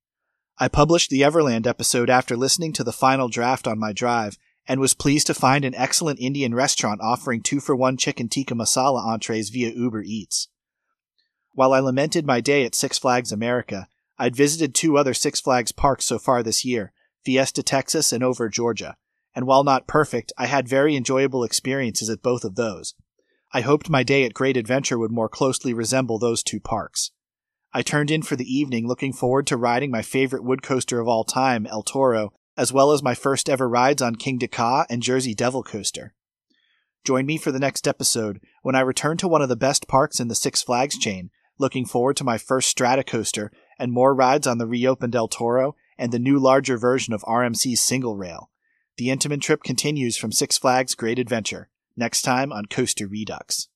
I 0.59 0.69
published 0.69 1.11
the 1.11 1.23
Everland 1.23 1.67
episode 1.67 2.11
after 2.11 2.37
listening 2.37 2.73
to 2.75 2.85
the 2.85 2.93
final 2.93 3.29
draft 3.29 3.67
on 3.67 3.79
my 3.79 3.93
drive 3.93 4.37
and 4.67 4.81
was 4.81 4.95
pleased 4.95 5.27
to 5.29 5.35
find 5.35 5.65
an 5.65 5.75
excellent 5.75 6.21
Indian 6.21 6.55
restaurant 6.55 7.01
offering 7.03 7.43
two 7.43 7.61
for 7.61 7.75
one 7.75 7.97
chicken 7.97 8.29
tikka 8.29 8.55
masala 8.55 9.05
entrees 9.05 9.51
via 9.51 9.71
Uber 9.71 10.03
Eats. 10.03 10.49
While 11.53 11.73
I 11.73 11.81
lamented 11.81 12.27
my 12.27 12.41
day 12.41 12.65
at 12.65 12.75
Six 12.75 12.99
Flags 12.99 13.33
America, 13.33 13.89
I'd 14.19 14.37
visited 14.37 14.75
two 14.75 14.97
other 14.97 15.15
Six 15.15 15.41
Flags 15.41 15.73
parks 15.73 16.05
so 16.05 16.19
far 16.19 16.43
this 16.43 16.65
year, 16.65 16.93
Fiesta 17.25 17.63
Texas 17.63 18.13
and 18.13 18.23
Over 18.23 18.49
Georgia, 18.49 18.97
and 19.35 19.47
while 19.47 19.65
not 19.65 19.87
perfect, 19.87 20.33
I 20.39 20.47
had 20.47 20.69
very 20.69 20.97
enjoyable 20.97 21.45
experiences 21.45 22.09
at 22.09 22.23
both 22.23 22.45
of 22.45 22.55
those. 22.55 22.95
I 23.53 23.61
hoped 23.61 23.91
my 23.91 24.03
day 24.03 24.25
at 24.25 24.35
Great 24.35 24.57
Adventure 24.57 24.99
would 24.99 25.13
more 25.13 25.29
closely 25.29 25.73
resemble 25.73 26.19
those 26.19 26.43
two 26.43 26.61
parks. 26.61 27.11
I 27.73 27.83
turned 27.83 28.11
in 28.11 28.23
for 28.23 28.37
the 28.37 28.53
evening 28.53 28.87
looking 28.87 29.13
forward 29.13 29.47
to 29.49 29.57
riding 29.57 29.91
my 29.91 30.03
favorite 30.03 30.45
wood 30.45 30.63
coaster 30.63 31.01
of 31.01 31.09
all 31.09 31.25
time, 31.25 31.67
El 31.67 31.83
Toro, 31.83 32.33
as 32.57 32.73
well 32.73 32.93
as 32.93 33.03
my 33.03 33.15
first 33.15 33.49
ever 33.49 33.69
rides 33.69 34.01
on 34.01 34.17
Kingda 34.17 34.51
Ka 34.51 34.87
and 34.89 35.03
Jersey 35.03 35.35
Devil 35.35 35.63
Coaster. 35.63 36.15
Join 37.05 37.27
me 37.27 37.37
for 37.37 37.53
the 37.53 37.59
next 37.59 37.87
episode 37.87 38.41
when 38.63 38.75
I 38.75 38.81
return 38.81 39.17
to 39.19 39.29
one 39.29 39.43
of 39.43 39.49
the 39.49 39.57
best 39.57 39.89
parks 39.89 40.21
in 40.21 40.29
the 40.29 40.35
Six 40.35 40.63
Flags 40.63 40.97
chain, 40.97 41.31
looking 41.59 41.85
forward 41.85 42.17
to 42.17 42.25
my 42.25 42.39
first 42.39 42.71
Strata 42.71 43.05
coaster 43.05 43.51
and 43.79 43.93
more 43.93 44.15
rides 44.15 44.47
on 44.47 44.59
the 44.59 44.67
reopened 44.67 45.15
El 45.15 45.29
Toro 45.29 45.75
and 45.99 46.13
the 46.13 46.19
new 46.19 46.39
larger 46.39 46.79
version 46.79 47.13
of 47.13 47.23
RMC's 47.23 47.81
single 47.81 48.17
rail. 48.17 48.51
The 48.97 49.09
Intamin 49.09 49.41
trip 49.41 49.65
continues 49.65 50.17
from 50.17 50.31
Six 50.31 50.57
Flags 50.57 50.95
Great 50.95 51.19
Adventure, 51.19 51.69
next 51.97 52.23
time 52.23 52.53
on 52.53 52.67
Coaster 52.67 53.09
Redux. 53.09 53.69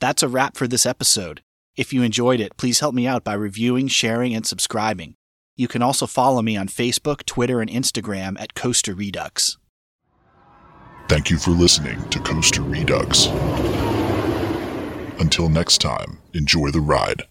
That's 0.00 0.22
a 0.22 0.28
wrap 0.28 0.58
for 0.58 0.68
this 0.68 0.84
episode. 0.84 1.40
If 1.76 1.94
you 1.94 2.02
enjoyed 2.02 2.40
it, 2.40 2.58
please 2.58 2.80
help 2.80 2.94
me 2.94 3.06
out 3.06 3.24
by 3.24 3.32
reviewing, 3.32 3.88
sharing, 3.88 4.34
and 4.34 4.46
subscribing. 4.46 5.16
You 5.56 5.66
can 5.66 5.80
also 5.80 6.06
follow 6.06 6.42
me 6.42 6.58
on 6.58 6.68
Facebook, 6.68 7.24
Twitter, 7.24 7.62
and 7.62 7.70
Instagram 7.70 8.38
at 8.38 8.52
Coaster 8.52 8.92
Redux. 8.94 9.56
Thank 11.08 11.30
you 11.30 11.38
for 11.38 11.52
listening 11.52 12.06
to 12.10 12.20
Coaster 12.20 12.60
Redux. 12.60 13.28
Until 15.18 15.48
next 15.48 15.78
time, 15.78 16.18
enjoy 16.34 16.70
the 16.70 16.80
ride. 16.80 17.24